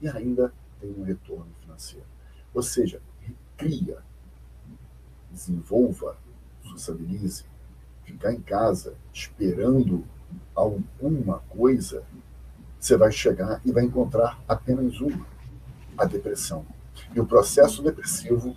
e 0.01 0.09
ainda 0.09 0.53
tem 0.81 0.91
um 0.97 1.03
retorno 1.03 1.49
financeiro. 1.61 2.07
Ou 2.55 2.63
seja, 2.63 3.01
cria, 3.57 3.99
desenvolva, 5.31 6.17
sociabilize, 6.63 7.45
ficar 8.05 8.33
em 8.33 8.41
casa 8.41 8.95
esperando 9.13 10.05
alguma 10.55 11.41
coisa, 11.49 12.05
você 12.79 12.97
vai 12.97 13.11
chegar 13.11 13.61
e 13.65 13.73
vai 13.73 13.85
encontrar 13.85 14.39
apenas 14.47 15.01
uma, 15.01 15.27
a 15.99 16.05
depressão. 16.05 16.65
E 17.15 17.19
o 17.19 17.27
processo 17.27 17.83
depressivo 17.83 18.57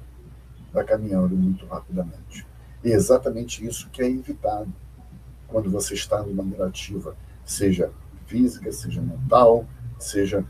vai 0.72 0.84
caminhando 0.84 1.36
muito 1.36 1.66
rapidamente. 1.66 2.46
E 2.84 2.92
é 2.92 2.96
exatamente 2.96 3.66
isso 3.66 3.90
que 3.90 4.02
é 4.02 4.10
evitado 4.10 4.72
quando 5.48 5.70
você 5.70 5.94
está 5.94 6.22
de 6.22 6.34
maneira 6.34 6.68
ativa, 6.68 7.16
seja 7.46 7.92
física, 8.26 8.72
seja 8.72 9.02
mental, 9.02 9.66
seja 9.98 10.46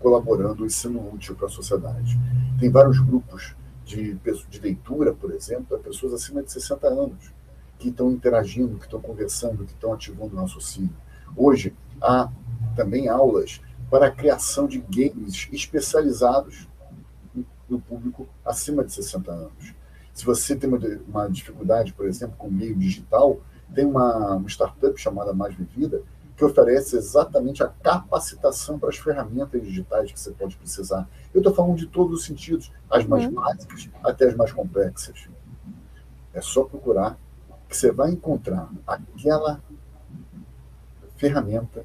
colaborando 0.00 0.64
e 0.64 0.70
sendo 0.70 1.00
útil 1.12 1.34
para 1.34 1.46
a 1.46 1.50
sociedade. 1.50 2.18
Tem 2.58 2.70
vários 2.70 2.98
grupos 3.00 3.54
de, 3.84 4.14
de 4.48 4.60
leitura, 4.60 5.12
por 5.12 5.32
exemplo, 5.32 5.66
para 5.66 5.78
pessoas 5.78 6.12
acima 6.12 6.42
de 6.42 6.52
60 6.52 6.86
anos, 6.86 7.32
que 7.78 7.88
estão 7.88 8.10
interagindo, 8.10 8.78
que 8.78 8.84
estão 8.84 9.00
conversando, 9.00 9.64
que 9.64 9.72
estão 9.72 9.92
ativando 9.92 10.36
o 10.36 10.40
raciocínio. 10.40 10.94
Hoje, 11.36 11.74
há 12.00 12.30
também 12.74 13.08
aulas 13.08 13.60
para 13.90 14.06
a 14.06 14.10
criação 14.10 14.66
de 14.66 14.78
games 14.78 15.48
especializados 15.52 16.68
no 17.68 17.80
público 17.80 18.28
acima 18.44 18.84
de 18.84 18.92
60 18.92 19.30
anos. 19.30 19.74
Se 20.12 20.24
você 20.24 20.56
tem 20.56 20.68
uma 21.06 21.28
dificuldade, 21.30 21.92
por 21.92 22.06
exemplo, 22.06 22.36
com 22.36 22.48
o 22.48 22.52
meio 22.52 22.74
digital, 22.74 23.40
tem 23.74 23.84
uma, 23.84 24.36
uma 24.36 24.48
startup 24.48 24.98
chamada 25.00 25.32
Mais 25.32 25.54
Vivida 25.54 26.02
que 26.36 26.44
oferece 26.44 26.96
exatamente 26.96 27.64
a 27.64 27.68
capacitação 27.68 28.78
para 28.78 28.90
as 28.90 28.96
ferramentas 28.96 29.60
digitais 29.60 30.12
que 30.12 30.20
você 30.20 30.30
pode 30.30 30.56
precisar. 30.56 31.08
Eu 31.34 31.40
estou 31.40 31.52
falando 31.52 31.76
de 31.76 31.86
todos 31.86 32.20
os 32.20 32.24
sentidos, 32.24 32.70
as 32.88 33.04
mais 33.04 33.24
uhum. 33.24 33.32
básicas 33.32 33.90
até 34.04 34.26
as 34.26 34.36
mais 34.36 34.52
complexas. 34.52 35.28
É 36.32 36.40
só 36.40 36.62
procurar 36.62 37.18
que 37.68 37.76
você 37.76 37.90
vai 37.90 38.12
encontrar 38.12 38.70
aquela 38.86 39.60
ferramenta 41.16 41.84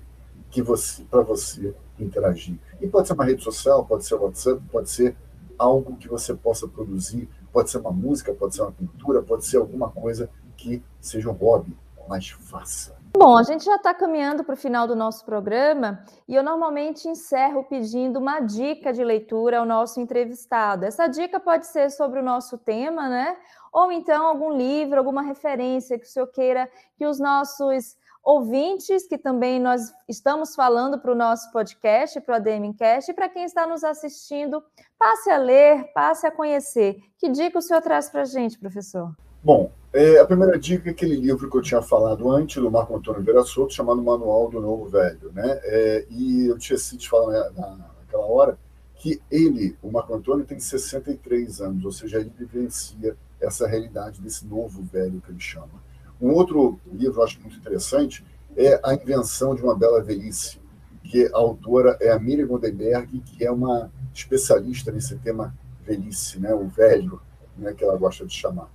que 0.52 0.62
você 0.62 1.04
para 1.04 1.22
você 1.22 1.76
interagir. 2.00 2.60
E 2.80 2.88
pode 2.88 3.08
ser 3.08 3.14
uma 3.16 3.26
rede 3.26 3.44
social, 3.44 3.84
pode 3.86 4.06
ser 4.06 4.16
WhatsApp, 4.16 4.62
pode 4.72 4.90
ser 4.90 5.16
algo 5.58 5.98
que 5.98 6.08
você 6.08 6.34
possa 6.34 6.68
produzir, 6.68 7.28
pode 7.52 7.72
ser 7.72 7.80
uma 7.80 7.92
música, 7.92 8.34
pode 8.34 8.56
ser 8.56 8.62
uma 8.62 8.72
pintura, 8.72 9.24
pode 9.24 9.46
ser 9.46 9.58
alguma 9.58 9.90
coisa 9.90 10.30
que 10.64 10.84
seja 11.02 11.30
um 11.30 11.34
hobby, 11.34 11.76
mas 12.08 12.30
faça. 12.30 12.96
Bom, 13.16 13.38
a 13.38 13.44
gente 13.44 13.64
já 13.64 13.76
está 13.76 13.94
caminhando 13.94 14.44
para 14.44 14.54
o 14.54 14.58
final 14.58 14.88
do 14.88 14.96
nosso 14.96 15.24
programa 15.24 16.04
e 16.28 16.34
eu 16.34 16.42
normalmente 16.42 17.08
encerro 17.08 17.64
pedindo 17.64 18.18
uma 18.18 18.40
dica 18.40 18.92
de 18.92 19.04
leitura 19.04 19.60
ao 19.60 19.66
nosso 19.66 20.00
entrevistado. 20.00 20.84
Essa 20.84 21.08
dica 21.08 21.40
pode 21.40 21.68
ser 21.68 21.92
sobre 21.92 22.20
o 22.20 22.24
nosso 22.24 22.58
tema, 22.58 23.08
né? 23.08 23.38
Ou 23.72 23.92
então 23.92 24.26
algum 24.26 24.52
livro, 24.52 24.98
alguma 24.98 25.22
referência 25.22 26.00
que 26.00 26.06
o 26.06 26.10
senhor 26.10 26.28
queira 26.28 26.68
que 26.98 27.06
os 27.06 27.20
nossos 27.20 27.96
ouvintes, 28.24 29.06
que 29.06 29.18
também 29.18 29.60
nós 29.60 29.94
estamos 30.08 30.56
falando 30.56 30.98
para 30.98 31.12
o 31.12 31.16
nosso 31.16 31.52
podcast, 31.52 32.20
para 32.22 32.34
o 32.34 32.36
ADMcast, 32.38 33.12
e 33.12 33.14
para 33.14 33.30
quem 33.30 33.44
está 33.44 33.68
nos 33.68 33.84
assistindo, 33.84 34.64
passe 34.98 35.30
a 35.30 35.38
ler, 35.38 35.92
passe 35.94 36.26
a 36.26 36.32
conhecer. 36.32 36.98
Que 37.20 37.30
dica 37.30 37.60
o 37.60 37.62
senhor 37.62 37.82
traz 37.82 38.10
para 38.10 38.22
a 38.22 38.26
gente, 38.26 38.58
professor? 38.58 39.14
Bom, 39.44 39.70
é, 39.92 40.20
a 40.20 40.26
primeira 40.26 40.58
dica 40.58 40.90
é 40.90 40.92
aquele 40.94 41.18
livro 41.18 41.50
que 41.50 41.58
eu 41.58 41.62
tinha 41.62 41.82
falado 41.82 42.32
antes, 42.32 42.62
do 42.62 42.72
Marco 42.72 42.96
Antônio 42.96 43.22
Vera 43.22 43.44
Souto, 43.44 43.74
chamado 43.74 44.02
Manual 44.02 44.50
do 44.50 44.62
Novo 44.62 44.88
Velho. 44.88 45.34
Né? 45.34 45.60
É, 45.64 46.06
e 46.10 46.48
eu 46.48 46.58
tinha 46.58 46.78
sido 46.78 47.06
falar 47.06 47.52
na, 47.52 47.76
naquela 48.00 48.26
hora 48.26 48.58
que 48.96 49.22
ele, 49.30 49.76
o 49.82 49.92
Marco 49.92 50.16
Antônio, 50.16 50.46
tem 50.46 50.58
63 50.58 51.60
anos, 51.60 51.84
ou 51.84 51.92
seja, 51.92 52.22
ele 52.22 52.32
vivencia 52.40 53.18
essa 53.42 53.68
realidade 53.68 54.22
desse 54.22 54.48
novo 54.48 54.82
velho 54.82 55.20
que 55.20 55.30
ele 55.30 55.42
chama. 55.42 55.84
Um 56.22 56.32
outro 56.32 56.80
livro, 56.90 57.20
eu 57.20 57.24
acho 57.26 57.42
muito 57.42 57.58
interessante, 57.58 58.26
é 58.56 58.80
A 58.82 58.94
Invenção 58.94 59.56
de 59.56 59.62
uma 59.62 59.78
Bela 59.78 60.02
Velhice, 60.02 60.58
que 61.04 61.26
a 61.34 61.38
autora 61.38 61.98
é 62.00 62.12
a 62.12 62.18
Miriam 62.18 62.48
Goldenberg, 62.48 63.20
que 63.20 63.44
é 63.44 63.52
uma 63.52 63.92
especialista 64.14 64.90
nesse 64.90 65.18
tema 65.18 65.54
velhice, 65.82 66.40
né? 66.40 66.54
o 66.54 66.66
velho, 66.70 67.22
né? 67.58 67.74
que 67.74 67.84
ela 67.84 67.98
gosta 67.98 68.26
de 68.26 68.34
chamar. 68.34 68.70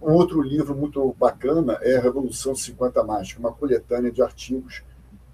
Um 0.00 0.12
outro 0.12 0.40
livro 0.40 0.76
muito 0.76 1.14
bacana 1.18 1.78
é 1.82 1.96
a 1.96 2.00
Revolução 2.00 2.54
50 2.54 3.02
Mais, 3.02 3.36
uma 3.36 3.52
coletânea 3.52 4.12
de 4.12 4.22
artigos 4.22 4.84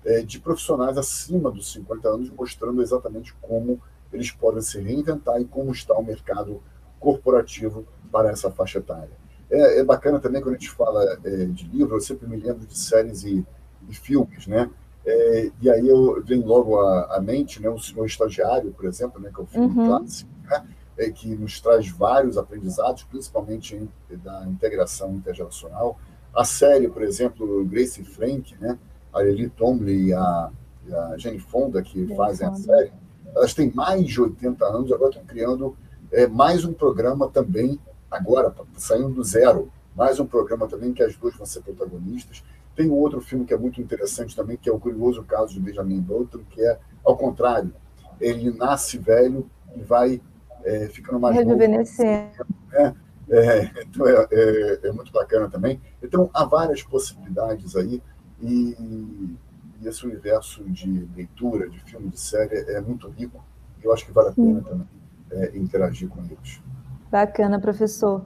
é, 0.04 0.22
de 0.22 0.38
profissionais 0.38 0.96
acima 0.96 1.50
dos 1.50 1.72
50 1.72 2.08
anos, 2.08 2.30
mostrando 2.30 2.82
exatamente 2.82 3.34
como 3.40 3.80
eles 4.12 4.30
podem 4.30 4.62
se 4.62 4.80
reinventar 4.80 5.40
e 5.40 5.44
como 5.44 5.72
está 5.72 5.94
o 5.94 6.02
mercado 6.02 6.62
corporativo 6.98 7.84
para 8.10 8.30
essa 8.30 8.50
faixa 8.50 8.78
etária. 8.78 9.10
É, 9.50 9.80
é 9.80 9.84
bacana 9.84 10.18
também 10.18 10.40
quando 10.40 10.54
a 10.54 10.58
gente 10.58 10.70
fala 10.70 11.18
é, 11.24 11.44
de 11.46 11.68
livro, 11.68 11.96
eu 11.96 12.00
sempre 12.00 12.26
me 12.26 12.36
lembro 12.36 12.66
de 12.66 12.78
séries 12.78 13.24
e, 13.24 13.44
e 13.88 13.94
filmes, 13.94 14.46
né? 14.46 14.70
É, 15.06 15.50
e 15.60 15.70
aí 15.70 15.86
eu 15.86 16.22
venho 16.24 16.46
logo 16.46 16.80
à, 16.80 17.16
à 17.16 17.20
mente, 17.20 17.60
né, 17.60 17.68
o 17.68 17.78
Senhor 17.78 18.06
Estagiário, 18.06 18.72
por 18.72 18.86
exemplo, 18.86 19.20
né, 19.20 19.30
que 19.34 19.38
é 19.38 19.44
o 19.44 19.46
filme 19.46 19.66
uhum. 19.66 19.86
clássico, 19.86 20.30
né? 20.44 20.66
É, 20.96 21.10
que 21.10 21.28
nos 21.34 21.60
traz 21.60 21.88
vários 21.88 22.38
aprendizados, 22.38 23.02
principalmente 23.04 23.76
em, 23.76 23.88
da 24.18 24.46
integração 24.46 25.14
intergeracional. 25.14 25.98
A 26.34 26.44
série, 26.44 26.88
por 26.88 27.02
exemplo, 27.02 27.64
Grace 27.64 28.02
Frank, 28.04 28.54
né, 28.60 28.78
a 29.12 29.22
Lily 29.22 29.48
Tomlin 29.50 30.06
e 30.06 30.12
a, 30.12 30.50
e 30.86 30.94
a 30.94 31.16
Jane 31.16 31.38
Fonda, 31.38 31.82
que 31.82 32.14
fazem 32.14 32.46
a 32.46 32.54
série, 32.54 32.92
elas 33.34 33.54
têm 33.54 33.72
mais 33.72 34.06
de 34.06 34.20
80 34.20 34.64
anos, 34.64 34.92
agora 34.92 35.10
estão 35.10 35.24
criando 35.24 35.76
é, 36.12 36.26
mais 36.26 36.64
um 36.64 36.72
programa 36.72 37.28
também, 37.28 37.78
agora, 38.10 38.54
saindo 38.76 39.10
do 39.10 39.24
zero, 39.24 39.70
mais 39.94 40.20
um 40.20 40.26
programa 40.26 40.68
também 40.68 40.92
que 40.92 41.02
as 41.02 41.16
duas 41.16 41.36
vão 41.36 41.46
ser 41.46 41.62
protagonistas. 41.62 42.44
Tem 42.74 42.88
um 42.88 42.94
outro 42.94 43.20
filme 43.20 43.44
que 43.44 43.54
é 43.54 43.58
muito 43.58 43.80
interessante 43.80 44.34
também, 44.34 44.56
que 44.56 44.68
é 44.68 44.72
o 44.72 44.78
curioso 44.78 45.22
caso 45.24 45.54
de 45.54 45.60
Benjamin 45.60 46.00
Button, 46.00 46.40
que 46.50 46.60
é 46.60 46.78
ao 47.04 47.16
contrário. 47.16 47.72
Ele 48.20 48.50
nasce 48.50 48.98
velho 48.98 49.48
e 49.76 49.80
vai 49.80 50.20
é, 50.64 50.88
ficando 50.88 51.20
mais 51.20 51.36
Rejuvenescer. 51.36 52.30
Né? 52.72 52.94
É, 53.28 53.70
então 53.82 54.06
é, 54.06 54.26
é, 54.32 54.80
é, 54.88 54.92
muito 54.92 55.12
bacana 55.12 55.48
também. 55.48 55.80
Então 56.02 56.30
há 56.32 56.44
várias 56.44 56.82
possibilidades 56.82 57.76
aí 57.76 58.02
e, 58.40 58.76
e, 58.78 59.38
esse 59.86 60.06
universo 60.06 60.64
de 60.64 61.06
leitura, 61.14 61.68
de 61.68 61.78
filme, 61.80 62.08
de 62.08 62.18
série 62.18 62.56
é 62.70 62.80
muito 62.80 63.08
rico. 63.10 63.44
E 63.82 63.84
eu 63.84 63.92
acho 63.92 64.06
que 64.06 64.12
vale 64.12 64.30
a 64.30 64.32
pena 64.32 64.62
também 64.62 64.88
é, 65.30 65.56
interagir 65.56 66.08
com 66.08 66.20
eles. 66.24 66.62
Bacana, 67.10 67.60
professor. 67.60 68.24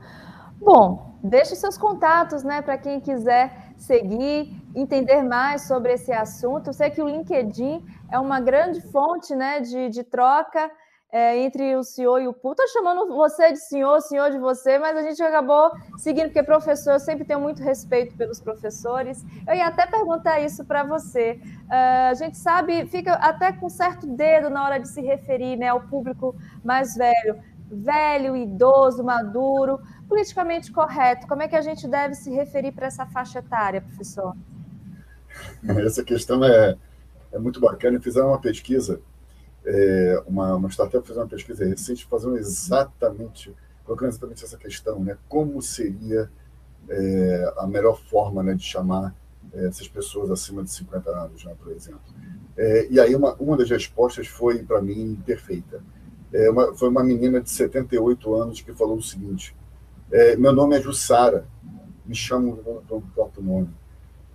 Bom, 0.61 1.16
deixe 1.22 1.57
seus 1.57 1.77
contatos, 1.77 2.44
né, 2.44 2.62
para 2.62 2.79
quem 2.79 3.01
quiser 3.01 3.72
seguir, 3.77 4.53
entender 4.74 5.22
mais 5.22 5.62
sobre 5.62 5.92
esse 5.94 6.12
assunto. 6.12 6.68
Eu 6.68 6.72
sei 6.72 6.90
que 6.90 7.03
o 7.03 7.09
LinkedIn 7.09 7.85
é 8.11 8.18
uma 8.18 8.40
grande 8.40 8.81
fonte, 8.81 9.35
né, 9.35 9.61
de, 9.61 9.88
de 9.88 10.05
troca 10.05 10.70
é, 11.10 11.38
entre 11.38 11.74
o 11.74 11.82
senhor 11.82 12.20
e 12.20 12.28
o 12.28 12.34
Pu. 12.34 12.50
Estou 12.50 12.68
chamando 12.68 13.06
você 13.14 13.52
de 13.52 13.60
senhor, 13.60 14.00
senhor 14.02 14.30
de 14.30 14.38
você, 14.38 14.78
mas 14.78 14.96
a 14.96 15.02
gente 15.02 15.22
acabou 15.22 15.70
seguindo, 15.96 16.26
porque 16.26 16.42
professor, 16.42 16.92
eu 16.92 17.00
sempre 17.00 17.24
tenho 17.24 17.40
muito 17.40 17.62
respeito 17.62 18.14
pelos 18.16 18.40
professores. 18.40 19.24
Eu 19.46 19.54
ia 19.54 19.66
até 19.66 19.86
perguntar 19.86 20.40
isso 20.40 20.64
para 20.64 20.84
você. 20.84 21.40
Uh, 21.66 22.10
a 22.10 22.14
gente 22.14 22.36
sabe, 22.36 22.86
fica 22.86 23.14
até 23.14 23.52
com 23.52 23.68
certo 23.68 24.06
dedo 24.06 24.50
na 24.50 24.64
hora 24.64 24.78
de 24.78 24.88
se 24.88 25.00
referir 25.00 25.56
né, 25.56 25.68
ao 25.68 25.80
público 25.80 26.36
mais 26.62 26.94
velho. 26.94 27.38
Velho, 27.70 28.34
idoso, 28.34 29.04
maduro, 29.04 29.78
politicamente 30.08 30.72
correto. 30.72 31.26
Como 31.26 31.42
é 31.42 31.48
que 31.48 31.56
a 31.56 31.60
gente 31.60 31.86
deve 31.86 32.14
se 32.14 32.30
referir 32.30 32.72
para 32.72 32.86
essa 32.86 33.04
faixa 33.04 33.40
etária, 33.40 33.82
professor? 33.82 34.34
Essa 35.84 36.02
questão 36.02 36.42
é, 36.42 36.76
é 37.30 37.38
muito 37.38 37.60
bacana. 37.60 38.00
Fizeram 38.00 38.28
uma 38.28 38.40
pesquisa 38.40 39.02
é, 39.70 40.22
uma, 40.26 40.54
uma 40.54 40.70
startup 40.70 41.07
fez 41.07 41.18
uma 41.18 41.26
pesquisa 41.26 41.64
recente 41.64 42.07
fazendo 42.07 42.38
exatamente, 42.38 43.54
colocando 43.85 44.09
exatamente 44.09 44.42
essa 44.42 44.57
questão, 44.57 45.04
né? 45.04 45.18
Como 45.28 45.61
seria 45.61 46.31
é, 46.88 47.54
a 47.59 47.66
melhor 47.66 48.00
forma 48.00 48.42
né, 48.42 48.54
de 48.54 48.62
chamar 48.62 49.14
é, 49.52 49.66
essas 49.66 49.87
pessoas 49.87 50.31
acima 50.31 50.64
de 50.64 50.70
50 50.70 51.11
anos, 51.11 51.44
né, 51.44 51.54
por 51.62 51.70
exemplo. 51.70 52.00
É, 52.57 52.88
e 52.90 52.98
aí 52.98 53.14
uma, 53.14 53.35
uma 53.35 53.59
das 53.59 53.68
respostas 53.68 54.26
foi, 54.26 54.62
para 54.62 54.81
mim, 54.81 55.20
perfeita. 55.26 55.83
É, 56.33 56.48
uma, 56.50 56.74
foi 56.74 56.88
uma 56.88 57.04
menina 57.04 57.38
de 57.38 57.50
78 57.50 58.35
anos 58.35 58.62
que 58.62 58.72
falou 58.72 58.96
o 58.96 59.02
seguinte, 59.02 59.54
é, 60.11 60.35
meu 60.37 60.52
nome 60.52 60.78
é 60.78 60.81
Jussara, 60.81 61.46
me 62.07 62.14
chamam 62.14 62.57
pelo 62.88 63.02
próprio 63.14 63.42
nome. 63.42 63.68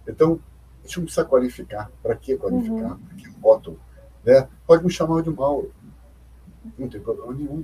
Então, 0.07 0.39
a 0.83 0.87
gente 0.87 0.97
não 0.97 1.05
precisa 1.05 1.25
qualificar. 1.25 1.91
Para 2.03 2.15
que 2.15 2.37
qualificar? 2.37 2.91
Uhum. 2.91 2.97
Para 2.99 3.15
que 3.15 3.29
voto? 3.39 3.79
Né? 4.25 4.47
Pode 4.65 4.83
me 4.83 4.91
chamar 4.91 5.21
de 5.21 5.29
Mauro. 5.29 5.71
Não 6.77 6.87
tem 6.87 7.01
problema 7.01 7.33
nenhum. 7.33 7.63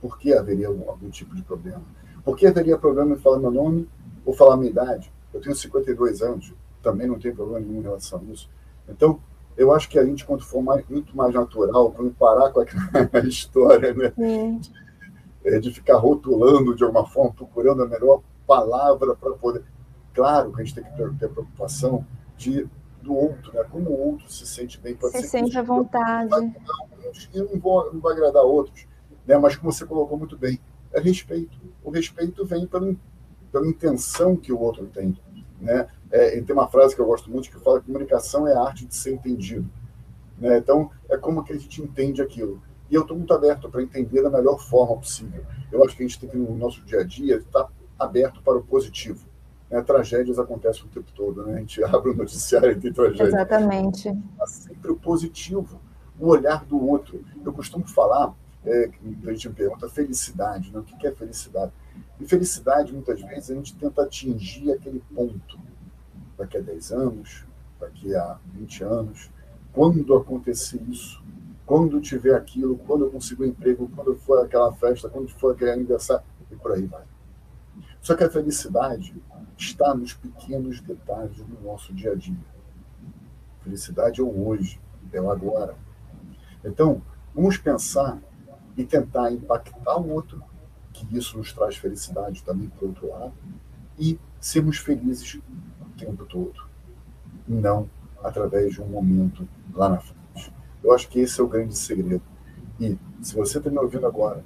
Por 0.00 0.18
que 0.18 0.32
haveria 0.32 0.68
algum, 0.68 0.88
algum 0.88 1.10
tipo 1.10 1.34
de 1.34 1.42
problema? 1.42 1.82
Por 2.24 2.36
que 2.36 2.46
haveria 2.46 2.78
problema 2.78 3.14
em 3.14 3.18
falar 3.18 3.38
meu 3.38 3.50
nome 3.50 3.88
ou 4.24 4.34
falar 4.34 4.56
minha 4.56 4.70
idade? 4.70 5.12
Eu 5.32 5.40
tenho 5.40 5.54
52 5.54 6.22
anos, 6.22 6.52
também 6.82 7.06
não 7.06 7.18
tem 7.18 7.34
problema 7.34 7.60
nenhum 7.60 7.80
em 7.80 7.82
relação 7.82 8.20
a 8.20 8.32
isso. 8.32 8.48
Então, 8.88 9.20
eu 9.56 9.72
acho 9.72 9.88
que 9.88 9.98
a 9.98 10.04
gente, 10.04 10.24
quando 10.24 10.42
for 10.42 10.62
mais, 10.62 10.86
muito 10.88 11.16
mais 11.16 11.34
natural, 11.34 11.92
quando 11.92 12.12
parar 12.12 12.50
com 12.50 12.60
aquela 12.60 13.26
história 13.28 13.92
né, 13.94 14.12
de, 14.16 14.70
é, 15.44 15.58
de 15.58 15.72
ficar 15.72 15.98
rotulando 15.98 16.74
de 16.74 16.82
alguma 16.82 17.06
forma, 17.06 17.32
procurando 17.32 17.82
a 17.82 17.86
melhor 17.86 18.22
palavra 18.46 19.14
para 19.14 19.32
poder. 19.32 19.62
Claro 20.14 20.52
que 20.52 20.60
a 20.60 20.64
gente 20.64 20.74
tem 20.74 20.84
que 20.84 20.96
ter, 20.96 21.12
ter 21.14 21.28
preocupação 21.28 22.04
de 22.36 22.66
do 23.02 23.14
outro, 23.14 23.52
né? 23.52 23.64
Como 23.70 23.90
o 23.90 24.08
outro 24.08 24.30
se 24.30 24.46
sente 24.46 24.78
bem, 24.80 24.94
pode 24.94 25.16
se 25.16 25.28
sente 25.28 25.56
à 25.58 25.62
vontade. 25.62 26.34
E 27.34 27.38
não, 27.38 27.92
não 27.92 28.00
vai 28.00 28.12
agradar 28.12 28.42
outros, 28.42 28.86
né? 29.26 29.36
Mas 29.38 29.56
como 29.56 29.72
você 29.72 29.84
colocou 29.84 30.18
muito 30.18 30.36
bem, 30.36 30.60
é 30.92 31.00
respeito. 31.00 31.56
O 31.82 31.90
respeito 31.90 32.44
vem 32.44 32.66
pela, 32.66 32.94
pela 33.50 33.66
intenção 33.66 34.36
que 34.36 34.52
o 34.52 34.60
outro 34.60 34.86
tem, 34.86 35.18
né? 35.60 35.88
É, 36.10 36.40
tem 36.40 36.54
uma 36.54 36.68
frase 36.68 36.94
que 36.94 37.00
eu 37.00 37.06
gosto 37.06 37.30
muito 37.30 37.50
que 37.50 37.58
fala 37.60 37.80
que 37.80 37.86
comunicação 37.86 38.46
é 38.46 38.54
a 38.54 38.62
arte 38.62 38.84
de 38.84 38.94
ser 38.94 39.14
entendido, 39.14 39.68
né? 40.38 40.58
Então 40.58 40.90
é 41.08 41.16
como 41.16 41.44
que 41.44 41.52
a 41.52 41.58
gente 41.58 41.82
entende 41.82 42.20
aquilo. 42.20 42.62
E 42.90 42.94
eu 42.94 43.02
estou 43.02 43.16
muito 43.16 43.32
aberto 43.32 43.70
para 43.70 43.82
entender 43.82 44.20
da 44.20 44.30
melhor 44.30 44.58
forma 44.58 44.96
possível. 44.96 45.44
Eu 45.70 45.84
acho 45.84 45.96
que 45.96 46.02
a 46.02 46.06
gente 46.06 46.18
tem 46.18 46.28
que 46.28 46.36
no 46.36 46.56
nosso 46.56 46.84
dia 46.84 47.00
a 47.00 47.04
dia 47.04 47.36
estar 47.36 47.68
aberto 47.96 48.42
para 48.42 48.58
o 48.58 48.64
positivo 48.64 49.29
né, 49.70 49.80
tragédias 49.82 50.38
acontecem 50.38 50.84
o 50.84 50.88
tempo 50.88 51.12
todo, 51.14 51.46
né? 51.46 51.54
A 51.54 51.58
gente 51.58 51.82
abre 51.84 52.10
o 52.10 52.14
noticiário 52.14 52.72
e 52.72 52.80
tem 52.80 52.92
tragédia. 52.92 53.24
Exatamente. 53.24 54.12
Mas 54.38 54.50
sempre 54.50 54.90
o 54.90 54.96
positivo, 54.96 55.80
o 56.18 56.26
olhar 56.26 56.64
do 56.64 56.84
outro. 56.84 57.24
Eu 57.44 57.52
costumo 57.52 57.86
falar, 57.86 58.34
é, 58.64 58.90
a 59.26 59.30
gente 59.30 59.48
me 59.48 59.54
pergunta, 59.54 59.88
felicidade, 59.88 60.72
né? 60.72 60.80
o 60.80 60.82
que 60.82 61.06
é 61.06 61.12
felicidade? 61.12 61.72
E 62.18 62.26
felicidade, 62.26 62.92
muitas 62.92 63.20
vezes, 63.22 63.50
a 63.50 63.54
gente 63.54 63.74
tenta 63.76 64.02
atingir 64.02 64.72
aquele 64.72 65.02
ponto 65.14 65.58
daqui 66.36 66.58
a 66.58 66.60
10 66.60 66.92
anos, 66.92 67.46
daqui 67.78 68.14
a 68.14 68.38
20 68.52 68.84
anos, 68.84 69.30
quando 69.72 70.14
acontecer 70.16 70.82
isso, 70.88 71.22
quando 71.64 72.00
tiver 72.00 72.34
aquilo, 72.34 72.76
quando 72.78 73.04
eu 73.04 73.10
conseguir 73.10 73.44
um 73.44 73.46
emprego, 73.46 73.90
quando 73.94 74.16
for 74.16 74.44
aquela 74.44 74.72
festa, 74.72 75.08
quando 75.08 75.28
for 75.28 75.54
aquele 75.54 75.70
aniversário, 75.70 76.24
e 76.50 76.56
por 76.56 76.72
aí 76.72 76.84
vai. 76.84 77.04
Só 78.00 78.14
que 78.14 78.24
a 78.24 78.30
felicidade 78.30 79.14
está 79.60 79.94
nos 79.94 80.14
pequenos 80.14 80.80
detalhes 80.80 81.36
do 81.36 81.62
nosso 81.62 81.92
dia 81.92 82.12
a 82.12 82.14
dia. 82.14 82.36
Felicidade 83.62 84.20
é 84.20 84.24
o 84.24 84.48
hoje, 84.48 84.80
é 85.12 85.20
o 85.20 85.30
agora. 85.30 85.76
Então, 86.64 87.02
vamos 87.34 87.58
pensar 87.58 88.18
e 88.76 88.84
tentar 88.84 89.30
impactar 89.30 89.98
o 89.98 90.10
outro, 90.10 90.42
que 90.92 91.06
isso 91.16 91.36
nos 91.36 91.52
traz 91.52 91.76
felicidade 91.76 92.42
também, 92.42 92.68
por 92.68 92.88
outro 92.88 93.10
lado, 93.10 93.34
e 93.98 94.18
sermos 94.40 94.78
felizes 94.78 95.34
o 95.34 95.90
tempo 95.98 96.24
todo, 96.24 96.66
não 97.46 97.88
através 98.22 98.72
de 98.72 98.80
um 98.80 98.86
momento 98.86 99.46
lá 99.74 99.90
na 99.90 99.98
frente. 99.98 100.52
Eu 100.82 100.94
acho 100.94 101.08
que 101.08 101.20
esse 101.20 101.38
é 101.38 101.44
o 101.44 101.48
grande 101.48 101.76
segredo. 101.76 102.22
E 102.78 102.98
se 103.20 103.34
você 103.34 103.58
está 103.58 103.70
me 103.70 103.78
ouvindo 103.78 104.06
agora, 104.06 104.42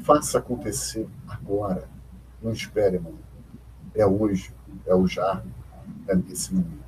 faça 0.00 0.38
acontecer 0.38 1.08
agora. 1.26 1.88
Não 2.42 2.52
espere 2.52 2.98
amanhã 2.98 3.21
é 3.94 4.06
hoje, 4.06 4.52
é 4.86 4.94
o 4.94 5.06
já, 5.06 5.42
é 6.08 6.14
nesse 6.14 6.54
momento. 6.54 6.82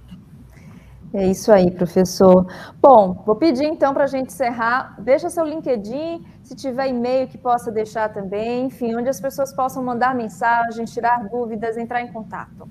É 1.13 1.29
isso 1.29 1.53
aí, 1.53 1.71
professor. 1.71 2.45
Bom, 2.83 3.23
vou 3.25 3.37
pedir 3.37 3.67
então 3.67 3.95
para 3.95 4.03
a 4.03 4.09
gente 4.09 4.33
encerrar. 4.33 4.97
Deixa 5.01 5.31
seu 5.31 5.45
LinkedIn, 5.45 6.27
se 6.43 6.57
tiver 6.57 6.89
e-mail 6.89 7.29
que 7.29 7.39
possa 7.39 7.71
deixar 7.71 8.13
também, 8.13 8.67
enfim, 8.67 8.97
onde 8.97 9.09
as 9.09 9.21
pessoas 9.21 9.53
possam 9.53 9.81
mandar 9.81 10.13
mensagens, 10.13 10.93
tirar 10.93 11.29
dúvidas, 11.29 11.77
entrar 11.77 12.03
em 12.03 12.13
contato. 12.13 12.69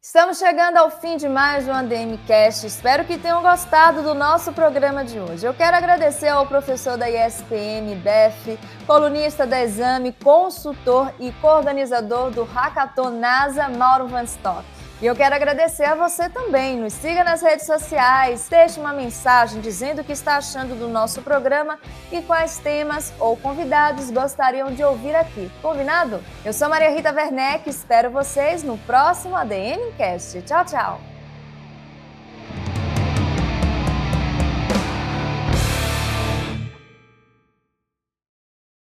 Estamos 0.00 0.38
chegando 0.38 0.76
ao 0.78 0.90
fim 0.90 1.16
de 1.16 1.28
mais 1.28 1.66
um 1.66 1.72
ADM 1.72 2.16
Cast. 2.26 2.66
Espero 2.66 3.04
que 3.04 3.18
tenham 3.18 3.42
gostado 3.42 4.02
do 4.02 4.14
nosso 4.14 4.52
programa 4.52 5.04
de 5.04 5.18
hoje. 5.18 5.44
Eu 5.44 5.52
quero 5.52 5.76
agradecer 5.76 6.28
ao 6.28 6.46
professor 6.46 6.96
da 6.96 7.10
ISPM, 7.10 7.96
DEF, 7.96 8.58
colunista 8.86 9.46
da 9.46 9.62
Exame, 9.62 10.12
consultor 10.12 11.12
e 11.18 11.32
coorganizador 11.42 12.30
do 12.30 12.44
Hackathon 12.44 13.10
NASA, 13.10 13.68
Mauro 13.68 14.06
Van 14.06 14.22
Stock. 14.22 14.64
E 15.00 15.06
eu 15.06 15.14
quero 15.14 15.34
agradecer 15.34 15.84
a 15.84 15.94
você 15.94 16.28
também. 16.28 16.76
Nos 16.76 16.92
siga 16.92 17.22
nas 17.22 17.40
redes 17.40 17.66
sociais, 17.66 18.48
deixe 18.50 18.80
uma 18.80 18.92
mensagem 18.92 19.60
dizendo 19.60 20.00
o 20.00 20.04
que 20.04 20.12
está 20.12 20.36
achando 20.36 20.74
do 20.74 20.88
nosso 20.88 21.22
programa 21.22 21.78
e 22.10 22.20
quais 22.20 22.58
temas 22.58 23.12
ou 23.20 23.36
convidados 23.36 24.10
gostariam 24.10 24.72
de 24.72 24.82
ouvir 24.82 25.14
aqui. 25.14 25.50
Combinado? 25.62 26.20
Eu 26.44 26.52
sou 26.52 26.68
Maria 26.68 26.90
Rita 26.90 27.12
Werneck, 27.12 27.70
espero 27.70 28.10
vocês 28.10 28.64
no 28.64 28.76
próximo 28.78 29.36
ADM 29.36 29.92
Cast. 29.96 30.42
Tchau, 30.42 30.64
tchau! 30.64 31.07